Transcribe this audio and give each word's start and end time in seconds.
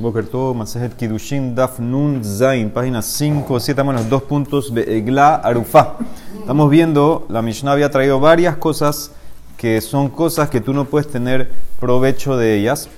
Boker 0.00 0.26
Tov, 0.26 0.56
Masejet 0.56 0.96
Kidushin, 0.96 1.54
Daf 1.54 1.78
Nun 1.78 2.24
Zain, 2.24 2.70
página 2.70 3.02
5, 3.02 3.60
7, 3.60 3.72
estamos 3.72 3.94
en 3.94 4.00
los 4.00 4.08
dos 4.08 4.22
puntos 4.22 4.74
de 4.74 4.96
Egla 4.96 5.34
Arufá. 5.34 5.96
Estamos 6.38 6.70
viendo, 6.70 7.26
la 7.28 7.42
Mishnah 7.42 7.72
había 7.72 7.90
traído 7.90 8.18
varias 8.18 8.56
cosas 8.56 9.10
que 9.58 9.82
son 9.82 10.08
cosas 10.08 10.48
que 10.48 10.62
tú 10.62 10.72
no 10.72 10.86
puedes 10.86 11.08
tener 11.08 11.50
provecho 11.78 12.38
de 12.38 12.54
ellas. 12.56 12.88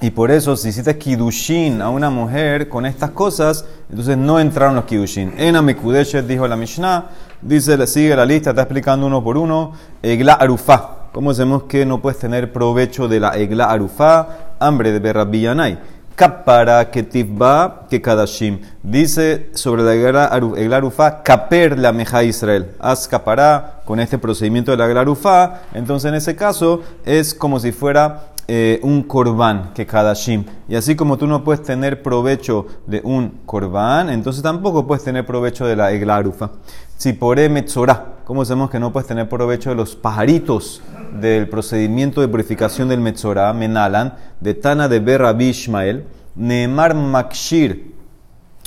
Y 0.00 0.10
por 0.10 0.30
eso, 0.30 0.56
si 0.56 0.70
hiciste 0.70 0.96
Kidushin 0.96 1.82
a 1.82 1.90
una 1.90 2.08
mujer 2.08 2.70
con 2.70 2.86
estas 2.86 3.10
cosas, 3.10 3.66
entonces 3.90 4.16
no 4.16 4.40
entraron 4.40 4.74
los 4.74 4.86
Kidushin. 4.86 5.34
En 5.36 5.56
Amikudeshet 5.56 6.26
dijo 6.26 6.48
la 6.48 6.56
Mishnah, 6.56 7.10
dice, 7.42 7.86
sigue 7.86 8.16
la 8.16 8.24
lista, 8.24 8.50
está 8.50 8.62
explicando 8.62 9.06
uno 9.06 9.22
por 9.22 9.36
uno, 9.36 9.72
Egla 10.02 10.32
Arufá. 10.32 11.08
¿Cómo 11.12 11.32
sabemos 11.32 11.64
que 11.64 11.86
no 11.86 12.02
puedes 12.02 12.18
tener 12.18 12.52
provecho 12.52 13.06
de 13.06 13.20
la 13.20 13.36
Egla 13.36 13.66
Arufá? 13.66 14.54
Hambre 14.58 14.90
de 14.90 14.98
Berrabillanay. 14.98 15.78
Kapara 16.14 16.90
ketivba 16.90 17.86
que. 17.90 18.60
Dice 18.82 19.50
sobre 19.54 19.82
la 19.82 19.94
glarufa, 19.94 21.22
kaper 21.22 21.78
la 21.78 21.92
meja 21.92 22.22
Israel. 22.22 22.70
Haz 22.78 23.08
kapara 23.08 23.82
con 23.84 23.98
este 23.98 24.18
procedimiento 24.18 24.70
de 24.70 24.76
la 24.76 24.86
glarufa. 24.86 25.62
Entonces, 25.74 26.08
en 26.08 26.14
ese 26.14 26.36
caso, 26.36 26.82
es 27.04 27.34
como 27.34 27.58
si 27.58 27.72
fuera 27.72 28.33
eh, 28.46 28.80
un 28.82 29.02
korban 29.02 29.72
que 29.74 29.86
kadashim. 29.86 30.44
Y 30.68 30.74
así 30.74 30.96
como 30.96 31.16
tú 31.16 31.26
no 31.26 31.44
puedes 31.44 31.62
tener 31.62 32.02
provecho 32.02 32.66
de 32.86 33.00
un 33.04 33.40
korban, 33.46 34.10
entonces 34.10 34.42
tampoco 34.42 34.86
puedes 34.86 35.04
tener 35.04 35.24
provecho 35.24 35.66
de 35.66 35.76
la 35.76 35.92
eglarufa. 35.92 36.50
Tzipore 36.98 37.48
metzorah. 37.48 38.14
¿Cómo 38.24 38.44
sabemos 38.44 38.70
que 38.70 38.80
no 38.80 38.90
puedes 38.90 39.06
tener 39.06 39.28
provecho 39.28 39.68
de 39.68 39.76
los 39.76 39.96
pajaritos 39.96 40.82
del 41.20 41.48
procedimiento 41.48 42.22
de 42.22 42.28
purificación 42.28 42.88
del 42.88 43.00
Metzorah, 43.00 43.52
Menalan, 43.52 44.14
de 44.40 44.54
Tana 44.54 44.88
de 44.88 45.00
Berra 45.00 45.34
Bishmael, 45.34 46.06
Neemar 46.34 46.94
Makshir 46.94 47.92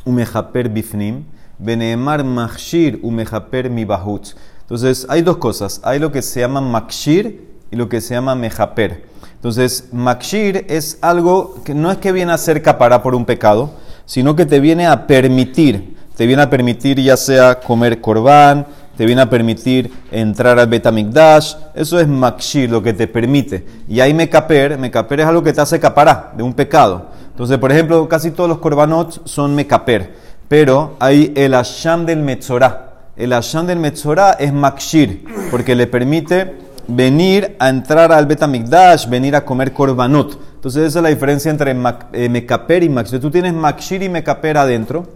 Umejaper 0.05 0.69
Bifnim, 0.69 1.25
Beneemar 1.57 2.23
Makshir 2.23 2.99
Umejaper 3.01 3.69
Mibahutz. 3.69 4.35
Entonces, 4.61 5.05
hay 5.09 5.21
dos 5.21 5.37
cosas. 5.37 5.81
Hay 5.83 5.97
lo 5.97 6.11
que 6.11 6.21
se 6.21 6.39
llama 6.39 6.61
Makshir 6.61 7.47
y 7.71 7.75
lo 7.75 7.89
que 7.89 7.99
se 7.99 8.13
llama 8.13 8.35
Mejaper. 8.35 9.05
Entonces, 9.37 9.89
Makshir 9.91 10.65
es 10.67 10.97
algo 11.01 11.61
que 11.63 11.73
no 11.73 11.91
es 11.91 11.97
que 11.97 12.11
viene 12.11 12.33
a 12.33 12.37
ser 12.37 12.61
capará 12.61 13.01
por 13.01 13.15
un 13.15 13.25
pecado, 13.25 13.71
sino 14.05 14.35
que 14.35 14.45
te 14.45 14.59
viene 14.59 14.87
a 14.87 15.07
permitir, 15.07 15.95
te 16.15 16.25
viene 16.25 16.41
a 16.41 16.49
permitir 16.49 16.99
ya 16.99 17.15
sea 17.15 17.59
comer 17.59 18.01
corbán, 18.01 18.65
te 18.97 19.05
viene 19.05 19.21
a 19.21 19.29
permitir 19.29 19.91
entrar 20.11 20.57
al 20.57 20.67
Betamikdash. 20.67 21.53
Eso 21.75 21.99
es 21.99 22.07
Makshir, 22.07 22.71
lo 22.71 22.81
que 22.81 22.93
te 22.93 23.07
permite. 23.07 23.63
Y 23.87 23.99
hay 23.99 24.11
Mekaper. 24.11 24.79
Mekaper 24.79 25.19
es 25.19 25.27
algo 25.27 25.43
que 25.43 25.53
te 25.53 25.61
hace 25.61 25.79
capará 25.79 26.33
de 26.35 26.41
un 26.41 26.53
pecado. 26.53 27.11
Entonces, 27.29 27.59
por 27.59 27.71
ejemplo, 27.71 28.09
casi 28.09 28.31
todos 28.31 28.49
los 28.49 28.57
korbanot 28.57 29.27
son 29.27 29.53
Mekaper. 29.53 30.15
Pero 30.47 30.95
hay 30.99 31.31
el 31.35 31.53
Asham 31.53 32.07
del 32.07 32.19
Metzorah. 32.19 32.85
El 33.15 33.33
Asham 33.33 33.67
del 33.67 33.77
Metzorah 33.77 34.31
es 34.31 34.51
Makshir, 34.51 35.25
porque 35.51 35.75
le 35.75 35.85
permite 35.85 36.55
venir 36.87 37.55
a 37.59 37.69
entrar 37.69 38.11
al 38.11 38.25
Betamikdash, 38.25 39.07
venir 39.07 39.35
a 39.35 39.43
comer 39.45 39.73
korbanot. 39.73 40.39
Entonces, 40.55 40.83
esa 40.83 40.99
es 40.99 41.03
la 41.03 41.09
diferencia 41.09 41.51
entre 41.51 41.71
eh, 41.71 42.29
Mekaper 42.29 42.83
y 42.83 42.89
Makshir. 42.89 43.19
Tú 43.19 43.29
tienes 43.29 43.53
Makshir 43.53 44.03
y 44.03 44.09
Mekaper 44.09 44.57
adentro. 44.57 45.07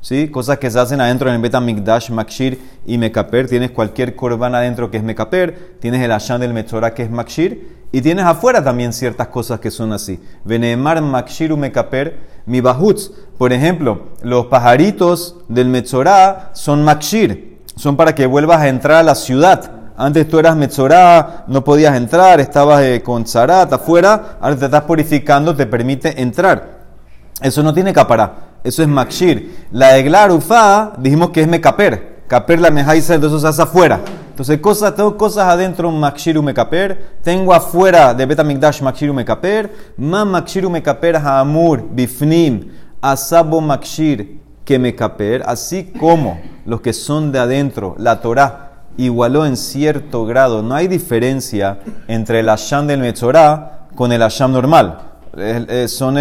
¿sí? 0.00 0.28
Cosas 0.28 0.58
que 0.58 0.70
se 0.70 0.78
hacen 0.78 1.00
adentro 1.00 1.28
en 1.28 1.36
el 1.36 1.40
Betamikdash, 1.40 2.10
Makshir 2.10 2.58
y 2.86 2.98
Mekaper. 2.98 3.48
Tienes 3.48 3.70
cualquier 3.70 4.16
korban 4.16 4.54
adentro 4.54 4.90
que 4.90 4.96
es 4.96 5.02
Mekaper, 5.02 5.76
tienes 5.80 6.02
el 6.02 6.12
Ashan 6.12 6.40
del 6.40 6.52
Metzorah 6.52 6.94
que 6.94 7.04
es 7.04 7.10
Makshir, 7.10 7.80
y 7.92 8.02
tienes 8.02 8.24
afuera 8.24 8.62
también 8.62 8.92
ciertas 8.92 9.28
cosas 9.28 9.60
que 9.60 9.70
son 9.70 9.92
así. 9.92 10.20
Venemar 10.44 11.00
Makshir 11.02 11.52
u 11.52 11.56
Mekaper, 11.56 12.18
mi 12.46 12.60
Bahutz. 12.60 13.10
Por 13.36 13.52
ejemplo, 13.52 14.08
los 14.22 14.46
pajaritos 14.46 15.36
del 15.48 15.68
Metzorah 15.68 16.50
son 16.54 16.84
Makshir, 16.84 17.58
son 17.74 17.96
para 17.96 18.14
que 18.14 18.26
vuelvas 18.26 18.60
a 18.60 18.68
entrar 18.68 18.98
a 18.98 19.02
la 19.02 19.14
ciudad. 19.14 19.79
Antes 20.02 20.26
tú 20.30 20.38
eras 20.38 20.56
Metzorah, 20.56 21.44
no 21.46 21.62
podías 21.62 21.94
entrar, 21.94 22.40
estabas 22.40 22.80
eh, 22.80 23.02
con 23.04 23.26
Zarat 23.26 23.70
afuera, 23.70 24.38
ahora 24.40 24.56
te 24.56 24.64
estás 24.64 24.84
purificando, 24.84 25.54
te 25.54 25.66
permite 25.66 26.22
entrar. 26.22 26.78
Eso 27.42 27.62
no 27.62 27.74
tiene 27.74 27.92
capará. 27.92 28.32
Eso 28.64 28.80
es 28.80 28.88
Makshir. 28.88 29.66
La 29.72 29.98
Eglarufa 29.98 30.92
dijimos 30.96 31.28
que 31.28 31.42
es 31.42 31.48
Mekaper. 31.48 32.22
Kaper 32.28 32.60
la 32.60 32.70
mejaisa, 32.70 33.14
entonces 33.14 33.42
se 33.42 33.48
hace 33.48 33.60
afuera. 33.60 34.00
Entonces, 34.30 34.58
cosas, 34.60 34.94
tengo 34.94 35.18
cosas 35.18 35.46
adentro, 35.46 35.90
Makshiru 35.90 36.42
Mekaper. 36.42 37.18
Tengo 37.22 37.52
afuera 37.52 38.14
de 38.14 38.24
Betamikdash 38.24 38.80
Makshiru 38.80 39.12
Mekaper. 39.12 39.70
Ma 39.98 40.24
Makshiru 40.24 40.70
Mekaper 40.70 41.16
Haamur 41.16 41.86
Bifnim 41.90 42.70
Asabo 43.02 43.60
Makshir 43.60 44.40
que 44.64 44.78
Mekaper. 44.78 45.42
Así 45.44 45.92
como 46.00 46.40
los 46.64 46.80
que 46.80 46.94
son 46.94 47.32
de 47.32 47.38
adentro, 47.38 47.96
la 47.98 48.22
Torah 48.22 48.69
igualó 49.04 49.46
en 49.46 49.56
cierto 49.56 50.26
grado. 50.26 50.62
No 50.62 50.74
hay 50.74 50.88
diferencia 50.88 51.78
entre 52.08 52.40
el 52.40 52.48
Asham 52.48 52.86
del 52.86 53.00
Metzorah 53.00 53.88
con 53.94 54.12
el 54.12 54.22
Asham 54.22 54.52
normal 54.52 55.10
son 55.86 56.16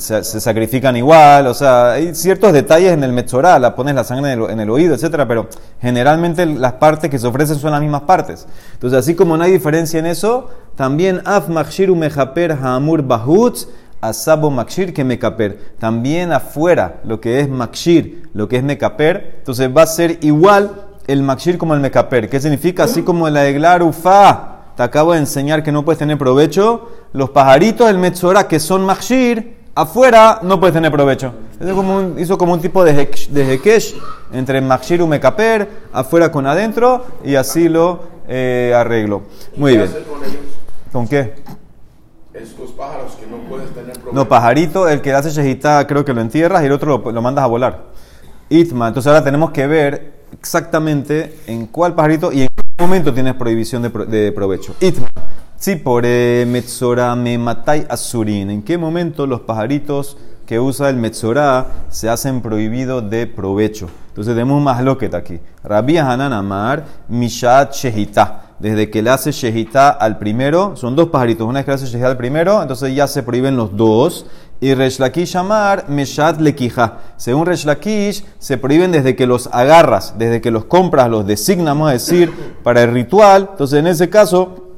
se, 0.00 0.22
sacrifican 0.22 0.96
igual, 0.96 1.46
o 1.46 1.54
sea, 1.54 1.92
hay 1.92 2.14
ciertos 2.14 2.52
detalles 2.52 2.92
en 2.92 3.04
el 3.04 3.12
Metzorah, 3.12 3.58
la 3.58 3.74
pones 3.74 3.94
la 3.94 4.04
sangre 4.04 4.32
en 4.32 4.60
el, 4.60 4.70
oído, 4.70 4.94
etcétera, 4.94 5.28
pero 5.28 5.48
generalmente 5.80 6.46
las 6.46 6.74
partes 6.74 7.10
que 7.10 7.18
se 7.18 7.26
ofrecen 7.26 7.56
son 7.56 7.72
las 7.72 7.80
mismas 7.80 8.02
partes. 8.02 8.46
Entonces, 8.72 8.98
así 8.98 9.14
como 9.14 9.36
no 9.36 9.44
hay 9.44 9.52
diferencia 9.52 9.98
en 9.98 10.06
eso, 10.06 10.50
también 10.76 11.20
af 11.26 11.48
makshiru 11.48 11.94
mejaper 11.94 12.52
hamur 12.52 13.02
bahutz 13.02 13.68
asabo 14.00 14.50
makshir 14.50 14.94
que 14.94 15.04
mekaper. 15.04 15.58
También 15.78 16.32
afuera, 16.32 17.00
lo 17.04 17.20
que 17.20 17.40
es 17.40 17.48
makshir, 17.48 18.28
lo 18.32 18.48
que 18.48 18.56
es 18.56 18.62
mekaper, 18.62 19.36
entonces 19.38 19.68
va 19.74 19.82
a 19.82 19.86
ser 19.86 20.18
igual 20.22 20.70
el 21.06 21.22
makshir 21.22 21.58
como 21.58 21.74
el 21.74 21.80
mekaper. 21.80 22.28
¿Qué 22.28 22.40
significa? 22.40 22.84
Así 22.84 23.02
como 23.02 23.28
la 23.28 23.46
eglar 23.46 23.82
ufa 23.82 24.54
te 24.76 24.82
acabo 24.82 25.12
de 25.12 25.18
enseñar 25.18 25.62
que 25.62 25.70
no 25.70 25.84
puedes 25.84 25.98
tener 25.98 26.18
provecho. 26.18 26.88
Los 27.12 27.30
pajaritos 27.30 27.86
del 27.86 27.98
Metzora 27.98 28.48
que 28.48 28.58
son 28.58 28.84
Machshir, 28.84 29.58
afuera 29.74 30.40
no 30.42 30.58
puedes 30.58 30.74
tener 30.74 30.90
provecho. 30.90 31.32
como 31.74 32.18
hizo 32.18 32.36
como 32.36 32.54
un 32.54 32.60
tipo 32.60 32.82
de, 32.82 32.92
de 33.30 33.54
hekesh 33.54 33.94
entre 34.32 34.60
Machshir 34.60 35.00
y 35.00 35.06
Mekaper, 35.06 35.68
afuera 35.92 36.32
con 36.32 36.46
adentro, 36.46 37.04
y 37.24 37.36
así 37.36 37.68
lo 37.68 38.02
eh, 38.26 38.72
arreglo. 38.76 39.22
Muy 39.56 39.76
bien. 39.76 39.90
Con, 40.90 41.06
qué? 41.06 41.34
Estos 42.32 42.72
pájaros 42.72 43.12
que 43.12 43.26
no 43.28 43.36
puedes 43.48 43.70
tener 43.70 43.92
provecho. 43.92 44.12
No, 44.12 44.28
pajarito, 44.28 44.88
el 44.88 45.00
que 45.00 45.12
hace 45.12 45.30
shejitá 45.30 45.86
creo 45.86 46.04
que 46.04 46.12
lo 46.12 46.20
entierras 46.20 46.62
y 46.64 46.66
el 46.66 46.72
otro 46.72 46.98
lo, 46.98 47.12
lo 47.12 47.22
mandas 47.22 47.44
a 47.44 47.46
volar. 47.46 47.84
Itma, 48.48 48.88
entonces 48.88 49.08
ahora 49.08 49.22
tenemos 49.22 49.52
que 49.52 49.66
ver 49.68 50.23
exactamente 50.38 51.38
en 51.46 51.66
cuál 51.66 51.94
pajarito 51.94 52.32
y 52.32 52.42
en 52.42 52.48
qué 52.48 52.82
momento 52.82 53.12
tienes 53.12 53.34
prohibición 53.34 53.82
de, 53.82 54.32
provecho. 54.32 54.74
Itma. 54.80 55.08
Tzipore 55.58 56.44
metzora 56.46 57.14
me 57.16 57.38
matai 57.38 57.86
asurin. 57.88 58.50
¿En 58.50 58.62
qué 58.62 58.76
momento 58.76 59.26
los 59.26 59.40
pajaritos 59.40 60.16
que 60.46 60.60
usa 60.60 60.90
el 60.90 60.96
metzora 60.96 61.66
se 61.88 62.08
hacen 62.08 62.42
prohibidos 62.42 63.08
de 63.08 63.26
provecho? 63.26 63.88
Entonces 64.08 64.34
tenemos 64.34 64.62
más 64.62 64.82
loquet 64.82 65.14
aquí. 65.14 65.40
Rabbi 65.62 65.96
Hanan 65.96 66.32
Amar, 66.32 66.84
Mishat 67.08 67.74
Shehita. 67.74 68.42
Desde 68.58 68.90
que 68.90 69.02
le 69.02 69.10
hace 69.10 69.32
Shehita 69.32 69.90
al 69.90 70.18
primero, 70.18 70.76
son 70.76 70.94
dos 70.94 71.08
pajaritos. 71.08 71.46
Una 71.46 71.60
vez 71.60 71.64
que 71.64 71.70
le 71.70 71.74
hace 71.76 71.86
Shehita 71.86 72.08
al 72.08 72.16
primero, 72.16 72.60
entonces 72.60 72.94
ya 72.94 73.06
se 73.06 73.22
prohíben 73.22 73.56
los 73.56 73.76
dos. 73.76 74.26
Y 74.60 74.72
Resh 74.74 74.98
Lakish 74.98 75.36
Amar, 75.36 75.86
Meshat 75.88 76.40
Lekija. 76.40 76.98
Según 77.16 77.46
Resh 77.46 77.64
Lakish, 77.64 78.24
se 78.38 78.56
prohíben 78.56 78.92
desde 78.92 79.16
que 79.16 79.26
los 79.26 79.48
agarras, 79.52 80.14
desde 80.16 80.40
que 80.40 80.50
los 80.50 80.64
compras, 80.64 81.08
los 81.10 81.26
designamos 81.26 81.90
a 81.90 81.92
decir, 81.92 82.32
para 82.62 82.82
el 82.82 82.92
ritual. 82.92 83.48
Entonces, 83.50 83.78
en 83.80 83.86
ese 83.86 84.08
caso, 84.08 84.70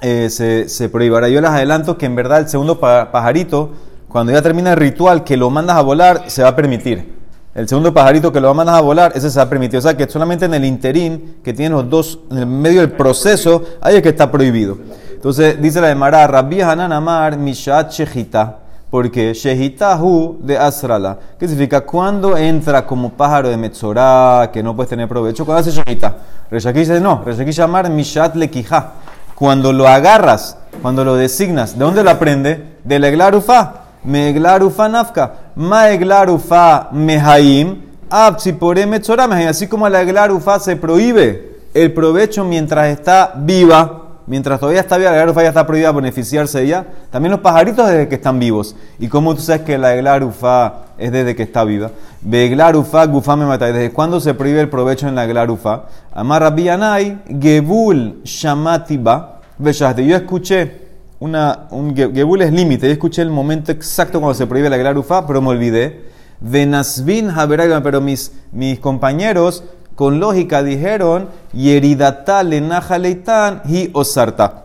eh, 0.00 0.30
se, 0.30 0.68
se 0.68 0.90
yo 0.90 1.20
les 1.40 1.50
adelanto 1.50 1.98
que 1.98 2.06
en 2.06 2.14
verdad 2.14 2.40
el 2.40 2.48
segundo 2.48 2.78
pajarito, 2.78 3.70
cuando 4.08 4.32
ya 4.32 4.42
termina 4.42 4.72
el 4.72 4.76
ritual, 4.76 5.24
que 5.24 5.36
lo 5.36 5.50
mandas 5.50 5.76
a 5.76 5.82
volar, 5.82 6.24
se 6.28 6.42
va 6.42 6.50
a 6.50 6.56
permitir. 6.56 7.18
El 7.52 7.68
segundo 7.68 7.92
pajarito 7.92 8.32
que 8.32 8.40
lo 8.40 8.54
mandas 8.54 8.76
a 8.76 8.80
volar, 8.80 9.12
ese 9.14 9.28
se 9.28 9.38
va 9.38 9.44
a 9.44 9.48
permitir. 9.48 9.78
O 9.78 9.82
sea 9.82 9.96
que 9.96 10.08
solamente 10.08 10.44
en 10.44 10.54
el 10.54 10.64
interín, 10.64 11.38
que 11.42 11.52
tiene 11.52 11.74
los 11.74 11.90
dos, 11.90 12.20
en 12.30 12.38
el 12.38 12.46
medio 12.46 12.80
del 12.80 12.92
proceso, 12.92 13.64
ahí 13.80 13.96
es 13.96 14.02
que 14.02 14.10
está 14.10 14.30
prohibido. 14.30 14.78
Entonces, 15.12 15.60
dice 15.60 15.80
la 15.80 15.88
de 15.88 15.96
Mará, 15.96 16.26
Rabbi 16.26 16.60
Hanan 16.60 16.92
Amar, 16.92 17.36
Mishat 17.36 17.90
Shechita 17.90 18.58
porque 18.90 19.32
Shehitahu 19.32 20.38
de 20.42 20.58
Asrala, 20.58 21.18
¿qué 21.38 21.46
significa 21.46 21.82
cuando 21.82 22.36
entra 22.36 22.84
como 22.84 23.10
pájaro 23.10 23.48
de 23.48 23.56
Metzorah, 23.56 24.50
que 24.52 24.62
no 24.62 24.74
puedes 24.74 24.90
tener 24.90 25.08
provecho, 25.08 25.46
cuando 25.46 25.60
hace 25.60 25.70
Shehita. 25.70 26.16
Reshaki 26.50 26.80
dice 26.80 27.00
no, 27.00 27.22
Reshaki 27.24 27.52
llamar 27.52 27.88
Mishat 27.88 28.34
Lekija. 28.34 28.94
Cuando 29.36 29.72
lo 29.72 29.88
agarras, 29.88 30.58
cuando 30.82 31.04
lo 31.04 31.14
designas, 31.14 31.78
¿de 31.78 31.84
dónde 31.84 32.02
lo 32.02 32.10
aprende? 32.10 32.76
De 32.84 32.98
la 32.98 33.08
Eglarufa. 33.08 33.74
Meglarufa 34.04 34.88
nafka. 34.88 35.34
Ma 35.54 35.90
Eglarufa 35.90 36.88
mehaim. 36.92 37.82
Absipore 38.10 38.86
Metzorah 38.86 39.24
Así 39.48 39.68
como 39.68 39.88
la 39.88 40.02
Eglarufa 40.02 40.58
se 40.58 40.74
prohíbe 40.76 41.60
el 41.72 41.92
provecho 41.92 42.44
mientras 42.44 42.88
está 42.88 43.32
viva 43.36 43.99
mientras 44.30 44.60
todavía 44.60 44.80
está 44.80 44.96
viva, 44.96 45.10
la 45.10 45.16
Eglarufa 45.16 45.42
ya 45.42 45.48
está 45.48 45.66
prohibida 45.66 45.90
beneficiarse 45.90 46.58
de 46.58 46.64
ella. 46.66 46.86
También 47.10 47.32
los 47.32 47.40
pajaritos 47.40 47.88
desde 47.88 48.06
que 48.06 48.14
están 48.14 48.38
vivos. 48.38 48.76
¿Y 49.00 49.08
cómo 49.08 49.34
tú 49.34 49.40
sabes 49.40 49.62
que 49.62 49.76
la 49.76 49.96
Eglarufa 49.96 50.84
es 50.98 51.10
desde 51.10 51.34
que 51.34 51.42
está 51.42 51.64
viva? 51.64 51.90
Beglarufa, 52.20 53.04
gufame 53.06 53.44
matai. 53.44 53.72
¿Desde 53.72 53.90
cuándo 53.90 54.20
se 54.20 54.32
prohíbe 54.32 54.60
el 54.60 54.68
provecho 54.68 55.08
en 55.08 55.16
la 55.16 55.24
Eglarufa? 55.24 55.86
Amarra 56.12 56.50
bianai, 56.50 57.18
gebul 57.40 58.20
shamatiba. 58.22 59.40
Yo 59.58 60.16
escuché 60.16 60.86
una, 61.18 61.66
un 61.70 61.96
gebul 61.96 62.42
es 62.42 62.52
límite. 62.52 62.86
Yo 62.86 62.92
escuché 62.92 63.22
el 63.22 63.30
momento 63.30 63.72
exacto 63.72 64.20
cuando 64.20 64.34
se 64.34 64.46
prohíbe 64.46 64.70
la 64.70 64.76
Eglarufa, 64.76 65.26
pero 65.26 65.42
me 65.42 65.48
olvidé. 65.48 66.08
Venasvin 66.38 67.30
haberagam, 67.30 67.82
pero 67.82 68.00
mis, 68.00 68.32
mis 68.52 68.78
compañeros 68.78 69.64
con 70.00 70.18
lógica 70.18 70.62
dijeron, 70.62 71.28
Yeridata 71.52 72.42
lenajaleitan 72.42 73.60
hi 73.66 73.90
osarta. 73.92 74.64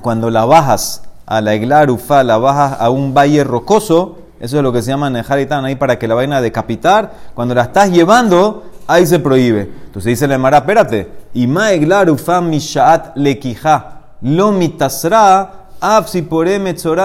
Cuando 0.00 0.30
la 0.30 0.46
bajas 0.46 1.02
a 1.26 1.42
la 1.42 1.52
eglarufa, 1.52 2.24
la 2.24 2.38
bajas 2.38 2.80
a 2.80 2.88
un 2.88 3.12
valle 3.12 3.44
rocoso, 3.44 4.16
eso 4.40 4.56
es 4.56 4.62
lo 4.62 4.72
que 4.72 4.80
se 4.80 4.88
llama 4.88 5.10
nejalitan, 5.10 5.66
ahí 5.66 5.76
para 5.76 5.98
que 5.98 6.08
la 6.08 6.14
vaina 6.14 6.38
a 6.38 6.40
decapitar. 6.40 7.12
Cuando 7.34 7.54
la 7.54 7.64
estás 7.64 7.90
llevando, 7.90 8.62
ahí 8.86 9.06
se 9.06 9.18
prohíbe. 9.18 9.70
Entonces 9.84 10.12
dice 10.12 10.26
la 10.26 10.36
Emara, 10.36 10.56
espérate, 10.56 11.10
y 11.34 11.46
ma 11.46 11.72
eglarufa 11.72 12.40
mishaat 12.40 13.18
lekija, 13.18 14.00
lo 14.22 14.50
mitasra 14.50 15.63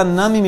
nami 0.05 0.39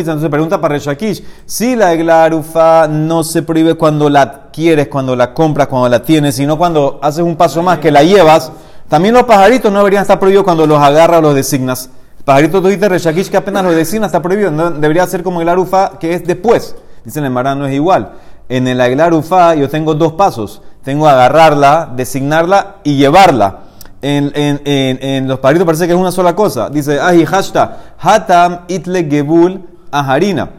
Entonces 0.00 0.28
pregunta 0.30 0.60
para 0.60 0.74
Reshakish, 0.74 1.24
si 1.46 1.74
la 1.74 1.94
eglarufa 1.94 2.86
no 2.88 3.24
se 3.24 3.42
prohíbe 3.42 3.74
cuando 3.74 4.10
la 4.10 4.50
quieres, 4.52 4.88
cuando 4.88 5.16
la 5.16 5.32
compras, 5.32 5.68
cuando 5.68 5.88
la 5.88 6.02
tienes, 6.02 6.34
sino 6.34 6.58
cuando 6.58 6.98
haces 7.02 7.24
un 7.24 7.36
paso 7.36 7.62
más 7.62 7.78
que 7.78 7.90
la 7.90 8.02
llevas, 8.02 8.52
también 8.88 9.14
los 9.14 9.24
pajaritos 9.24 9.72
no 9.72 9.78
deberían 9.78 10.02
estar 10.02 10.18
prohibidos 10.18 10.44
cuando 10.44 10.66
los 10.66 10.78
agarras 10.78 11.18
o 11.18 11.22
los 11.22 11.34
designas. 11.34 11.88
Pajarito 12.24 12.60
tú 12.60 12.68
dices 12.68 12.88
Reshakish 12.88 13.30
que 13.30 13.36
apenas 13.36 13.64
los 13.64 13.74
designas 13.74 14.08
está 14.08 14.20
prohibido, 14.20 14.50
no, 14.50 14.70
debería 14.70 15.06
ser 15.06 15.22
como 15.22 15.40
el 15.40 15.48
arufa 15.48 15.98
que 15.98 16.12
es 16.12 16.26
después. 16.26 16.76
Dicen 17.04 17.24
el 17.24 17.30
Marán 17.30 17.58
no 17.58 17.66
es 17.66 17.72
igual. 17.72 18.12
En 18.48 18.68
el 18.68 18.80
aglarufa 18.80 19.54
yo 19.54 19.68
tengo 19.68 19.94
dos 19.94 20.12
pasos. 20.12 20.60
Tengo 20.82 21.08
agarrarla, 21.08 21.90
designarla 21.94 22.76
y 22.84 22.96
llevarla 22.96 23.65
en, 24.06 25.28
los 25.28 25.38
pajaritos 25.40 25.66
parece 25.66 25.86
que 25.86 25.92
es 25.92 25.98
una 25.98 26.12
sola 26.12 26.34
cosa. 26.34 26.70
Dice, 26.70 27.00
ahi 27.00 27.24
hashta, 27.24 27.94
hatam 27.98 28.60
itle 28.68 29.04
gebul 29.08 29.62
aharina. 29.90 30.50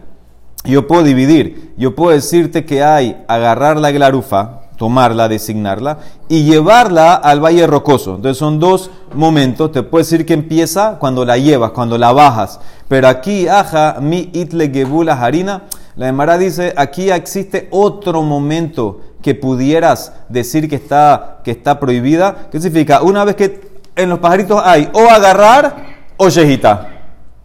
Yo 0.66 0.88
puedo 0.88 1.04
dividir. 1.04 1.74
Yo 1.78 1.96
puedo 1.96 2.12
decirte 2.12 2.66
que 2.66 2.84
hay 2.84 3.24
agarrar 3.28 3.78
la 3.78 3.92
glarufa, 3.92 4.62
tomarla, 4.78 5.30
designarla, 5.30 6.00
y 6.28 6.44
llevarla 6.44 7.14
al 7.16 7.40
valle 7.40 7.66
rocoso. 7.68 8.16
Entonces 8.16 8.38
son 8.38 8.60
dos 8.60 8.92
momentos. 9.14 9.72
Te 9.72 9.84
puedo 9.84 10.04
decir 10.04 10.26
que 10.26 10.34
empieza 10.34 10.98
cuando 11.00 11.24
la 11.24 11.38
llevas, 11.38 11.72
cuando 11.72 11.98
la 11.98 12.12
bajas. 12.12 12.60
Pero 12.88 13.08
aquí, 13.08 13.48
aja, 13.48 13.98
mi 14.02 14.30
itle 14.34 14.70
gebul 14.70 15.10
aharina. 15.10 15.64
La 15.96 16.10
Emara 16.10 16.38
dice, 16.38 16.74
aquí 16.76 17.10
existe 17.10 17.70
otro 17.72 18.22
momento 18.22 19.02
que 19.28 19.36
pudieras 19.36 20.14
decir 20.30 20.70
que 20.70 20.78
está, 20.78 21.40
que 21.44 21.52
está 21.52 21.82
prohibida. 21.82 22.48
¿Qué 22.50 22.62
significa? 22.62 23.02
Una 23.02 23.26
vez 23.26 23.36
que 23.36 23.82
en 23.98 24.08
los 24.08 24.20
pajaritos 24.20 24.62
hay 24.64 24.90
o 24.94 25.02
agarrar 25.10 25.76
o 26.16 26.30
shejita. 26.30 26.88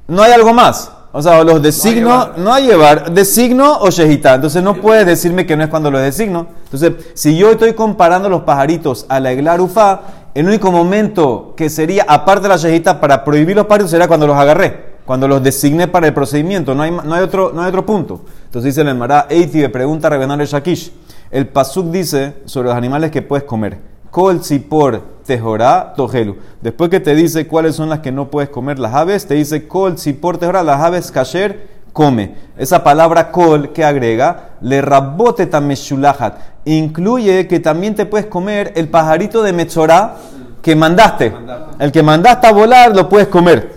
No 0.07 0.23
hay 0.23 0.31
algo 0.31 0.55
más. 0.55 0.93
O 1.11 1.21
sea, 1.21 1.43
los 1.43 1.61
designo, 1.61 2.35
no 2.37 2.55
hay 2.55 2.67
llevar, 2.67 3.11
designo 3.11 3.79
o 3.81 3.91
shejita. 3.91 4.37
Entonces 4.37 4.63
no 4.63 4.75
puedes 4.75 5.05
decirme 5.07 5.45
que 5.45 5.57
no 5.57 5.65
es 5.65 5.71
cuando 5.71 5.91
los 5.91 6.03
designo. 6.03 6.47
Entonces, 6.67 6.93
si 7.15 7.37
yo 7.37 7.51
estoy 7.51 7.73
comparando 7.73 8.29
los 8.29 8.43
pajaritos 8.43 9.05
a 9.09 9.19
la 9.19 9.33
eglarufa, 9.33 10.03
el 10.37 10.47
único 10.47 10.71
momento 10.71 11.55
que 11.57 11.69
sería, 11.69 12.05
aparte 12.09 12.43
de 12.45 12.49
la 12.51 12.59
shejita, 12.59 13.01
para 13.01 13.25
prohibir 13.25 13.57
los 13.57 13.67
pajaritos 13.67 13.91
sería 13.91 14.07
cuando 14.07 14.29
los 14.29 14.37
agarré, 14.37 14.99
cuando 15.05 15.27
los 15.27 15.43
designé 15.43 15.89
para 15.89 16.07
el 16.07 16.15
procedimiento. 16.15 16.77
No 16.77 16.85
hay, 16.85 16.93
no 16.93 17.13
hay, 17.13 17.25
otro, 17.25 17.51
no 17.53 17.61
hay 17.61 17.71
otro 17.71 17.85
punto. 17.85 18.21
Entonces 18.45 18.73
dice 18.73 18.83
el 18.83 18.89
Emara, 18.89 19.27
Eiti 19.29 19.59
me 19.59 19.69
pregunta 19.69 20.07
a 20.07 20.45
Shakish. 20.45 21.02
El 21.33 21.49
pasuk 21.49 21.87
dice 21.87 22.35
sobre 22.45 22.69
los 22.69 22.77
animales 22.77 23.11
que 23.11 23.23
puedes 23.23 23.45
comer. 23.45 23.79
Kol 24.11 24.43
por 24.69 25.01
tejorá 25.25 25.95
tojelu. 25.97 26.37
Después 26.61 26.91
que 26.91 27.01
te 27.01 27.15
dice 27.15 27.47
cuáles 27.47 27.75
son 27.75 27.89
las 27.89 28.01
que 28.01 28.13
no 28.13 28.29
puedes 28.29 28.51
comer 28.51 28.79
las 28.79 28.93
aves, 28.93 29.27
te 29.27 29.33
dice 29.33 29.67
kol 29.67 29.97
por 30.21 30.37
tejorá, 30.37 30.63
las 30.63 30.83
aves 30.83 31.11
kasher, 31.11 31.69
come. 31.95 32.35
Esa 32.59 32.85
palabra 32.85 33.33
kol 33.33 33.73
que 33.73 33.83
agrega, 33.83 34.51
le 34.61 34.83
rabote 34.83 35.47
tameshulahat, 35.47 36.37
incluye 36.67 37.49
que 37.49 37.61
también 37.61 37.95
te 37.95 38.05
puedes 38.05 38.27
comer 38.27 38.75
el 38.77 38.91
pajarito 38.91 39.43
de 39.43 39.55
mechorá 39.55 40.17
que 40.61 40.77
mandaste. 40.77 41.33
El 41.79 41.93
que 41.93 42.03
mandaste 42.03 42.47
a 42.47 42.53
volar 42.53 42.95
lo 42.95 43.09
puedes 43.09 43.29
comer. 43.29 43.73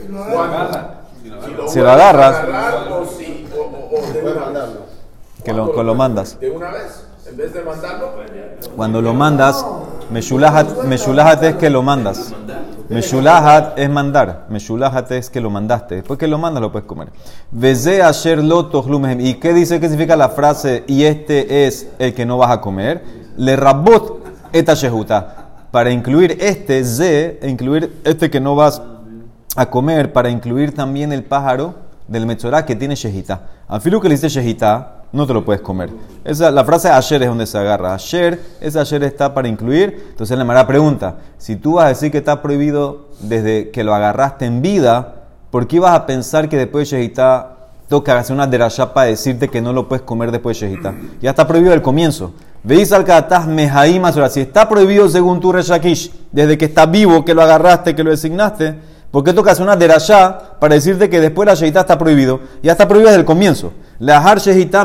Si 1.69 1.79
lo 1.79 1.89
agarras, 1.89 2.35
que 5.41 5.53
lo, 5.53 5.83
lo 5.83 5.95
mandas. 5.95 6.37
¿De 6.37 6.49
una 6.49 6.71
vez? 6.71 7.04
Vez 7.35 7.53
de 7.53 7.63
mandarlo, 7.63 8.11
cuando 8.77 9.01
lo 9.01 9.13
mandas, 9.13 9.65
Meshulahat, 10.09 11.43
es 11.43 11.55
que 11.55 11.69
lo 11.69 11.83
mandas. 11.83 12.33
Meshulahat 12.87 13.77
es 13.77 13.89
mandar. 13.89 14.45
Meshulahat 14.49 15.11
es 15.11 15.29
que 15.29 15.41
lo 15.41 15.49
mandaste. 15.49 15.95
Después 15.95 16.17
que 16.17 16.27
lo 16.27 16.37
mandas, 16.37 16.61
lo 16.61 16.71
puedes 16.71 16.87
comer. 16.87 17.09
Veze 17.51 18.01
asher 18.01 18.39
¿Y 19.19 19.33
qué 19.33 19.53
dice? 19.53 19.81
¿Qué 19.81 19.89
significa 19.89 20.15
la 20.15 20.29
frase? 20.29 20.85
Y 20.87 21.03
este 21.03 21.67
es 21.67 21.89
el 21.99 22.13
que 22.13 22.25
no 22.25 22.37
vas 22.37 22.51
a 22.51 22.61
comer. 22.61 23.03
Le 23.35 23.57
rabot 23.57 24.23
eta 24.53 24.73
shehuta. 24.73 25.47
Para 25.71 25.91
incluir 25.91 26.37
este 26.39 26.85
ze, 26.85 27.39
e 27.41 27.49
incluir 27.49 28.01
este 28.05 28.29
que 28.29 28.39
no 28.39 28.55
vas 28.55 28.81
a 29.57 29.69
comer, 29.69 30.13
para 30.13 30.29
incluir 30.29 30.73
también 30.73 31.11
el 31.11 31.25
pájaro 31.25 31.75
del 32.07 32.25
Mechorá 32.25 32.65
que 32.65 32.77
tiene 32.77 32.95
shehita. 32.95 33.41
Afilu 33.67 33.99
que 33.99 34.07
le 34.07 34.15
dice 34.15 34.29
shehita, 34.29 34.94
no 35.15 35.25
te 35.25 35.33
lo 35.33 35.45
puedes 35.45 35.61
comer. 35.61 35.89
Esa, 36.25 36.51
la 36.51 36.65
frase 36.65 36.89
ayer 36.89 37.23
es 37.23 37.29
donde 37.29 37.45
se 37.45 37.57
agarra. 37.57 37.93
Ayer, 37.93 38.39
ese 38.59 38.79
ayer 38.79 39.03
está 39.03 39.33
para 39.33 39.47
incluir. 39.47 40.07
Entonces 40.09 40.37
la 40.37 40.43
mala 40.43 40.67
pregunta, 40.67 41.17
si 41.37 41.55
tú 41.55 41.75
vas 41.75 41.85
a 41.85 41.87
decir 41.89 42.11
que 42.11 42.17
está 42.17 42.41
prohibido 42.41 43.07
desde 43.21 43.69
que 43.71 43.85
lo 43.85 43.95
agarraste 43.95 44.45
en 44.45 44.61
vida, 44.61 45.23
¿por 45.51 45.67
qué 45.67 45.77
ibas 45.77 45.95
a 45.95 46.05
pensar 46.05 46.49
que 46.49 46.57
después 46.57 46.89
de 46.89 46.97
Shehita 46.97 47.55
toca 47.87 48.19
hacer 48.19 48.35
una 48.35 48.45
derashá 48.45 48.93
para 48.93 49.07
decirte 49.07 49.47
que 49.47 49.61
no 49.61 49.71
lo 49.71 49.87
puedes 49.87 50.03
comer 50.03 50.31
después 50.31 50.59
de 50.59 50.67
Shehita? 50.67 50.93
Ya 51.21 51.29
está 51.29 51.47
prohibido 51.47 51.73
el 51.73 51.81
comienzo. 51.81 52.33
Veis 52.61 52.91
al 52.91 53.05
kataz 53.05 53.47
mehaim 53.47 54.03
Si 54.29 54.41
está 54.41 54.67
prohibido 54.67 55.07
según 55.07 55.39
tu 55.39 55.53
reshakish, 55.53 56.11
desde 56.31 56.57
que 56.57 56.65
está 56.65 56.85
vivo, 56.85 57.23
que 57.23 57.33
lo 57.33 57.41
agarraste, 57.41 57.95
que 57.95 58.03
lo 58.03 58.09
designaste, 58.09 58.75
¿por 59.15 59.23
qué 59.23 59.31
toca 59.31 59.53
hacer 59.53 59.63
una 59.63 59.77
derashá 59.77 60.57
para 60.59 60.75
decirte 60.75 61.09
que 61.09 61.21
después 61.21 61.45
la 61.47 61.53
Shehita 61.53 61.79
está 61.79 61.97
prohibido? 61.97 62.41
Ya 62.61 62.73
está 62.73 62.85
prohibido 62.85 63.11
desde 63.11 63.21
el 63.21 63.25
comienzo. 63.25 63.71
La 63.97 64.21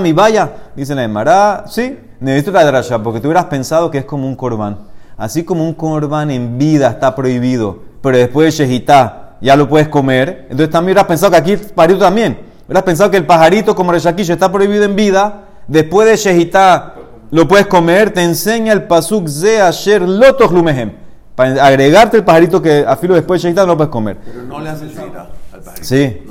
mi 0.01 0.13
vaya, 0.13 0.53
dice 0.77 0.95
la 0.95 1.03
Emara, 1.03 1.65
sí, 1.67 1.99
necesito 2.21 2.53
la 2.53 2.65
drasha, 2.65 3.03
porque 3.03 3.19
tú 3.19 3.27
hubieras 3.27 3.47
pensado 3.47 3.91
que 3.91 3.99
es 3.99 4.05
como 4.05 4.29
un 4.29 4.37
corbán. 4.37 4.83
Así 5.17 5.43
como 5.43 5.65
un 5.65 5.75
corbán 5.75 6.31
en 6.31 6.59
vida 6.59 6.91
está 6.91 7.17
prohibido, 7.17 7.81
pero 8.01 8.19
después 8.19 8.57
de 8.57 8.65
Shehitá 8.65 9.33
ya 9.41 9.57
lo 9.57 9.69
puedes 9.69 9.89
comer, 9.89 10.43
entonces 10.43 10.71
también 10.71 10.93
hubieras 10.93 11.09
pensado 11.09 11.33
que 11.33 11.37
aquí 11.37 11.51
el 11.55 11.59
pajarito 11.59 11.99
también. 11.99 12.39
Hubieras 12.67 12.85
pensado 12.85 13.11
que 13.11 13.17
el 13.17 13.27
pajarito 13.27 13.75
como 13.75 13.91
Reshakish 13.91 14.31
está 14.31 14.53
prohibido 14.53 14.85
en 14.85 14.95
vida, 14.95 15.41
después 15.67 16.09
de 16.09 16.15
Shehitá 16.15 16.95
lo 17.33 17.49
puedes 17.49 17.67
comer, 17.67 18.13
te 18.13 18.23
enseña 18.23 18.75
el 18.75 18.85
pasuk 18.85 19.27
ze 19.27 19.61
asher 19.61 20.03
lotos 20.03 20.53
lumehem. 20.53 20.93
Para 21.41 21.65
agregarte 21.65 22.19
el 22.19 22.23
pajarito 22.23 22.61
que 22.61 22.85
a 22.87 22.97
filo 22.97 23.15
después 23.15 23.41
de 23.41 23.49
Shehitá 23.49 23.63
no 23.63 23.69
lo 23.69 23.77
puedes 23.79 23.91
comer. 23.91 24.19
Pero 24.23 24.43
no 24.43 24.61
le 24.61 24.69
hacen 24.69 24.91
Shehitá 24.91 25.27
al 25.55 25.61
pajarito. 25.61 25.85
Sí, 25.87 26.23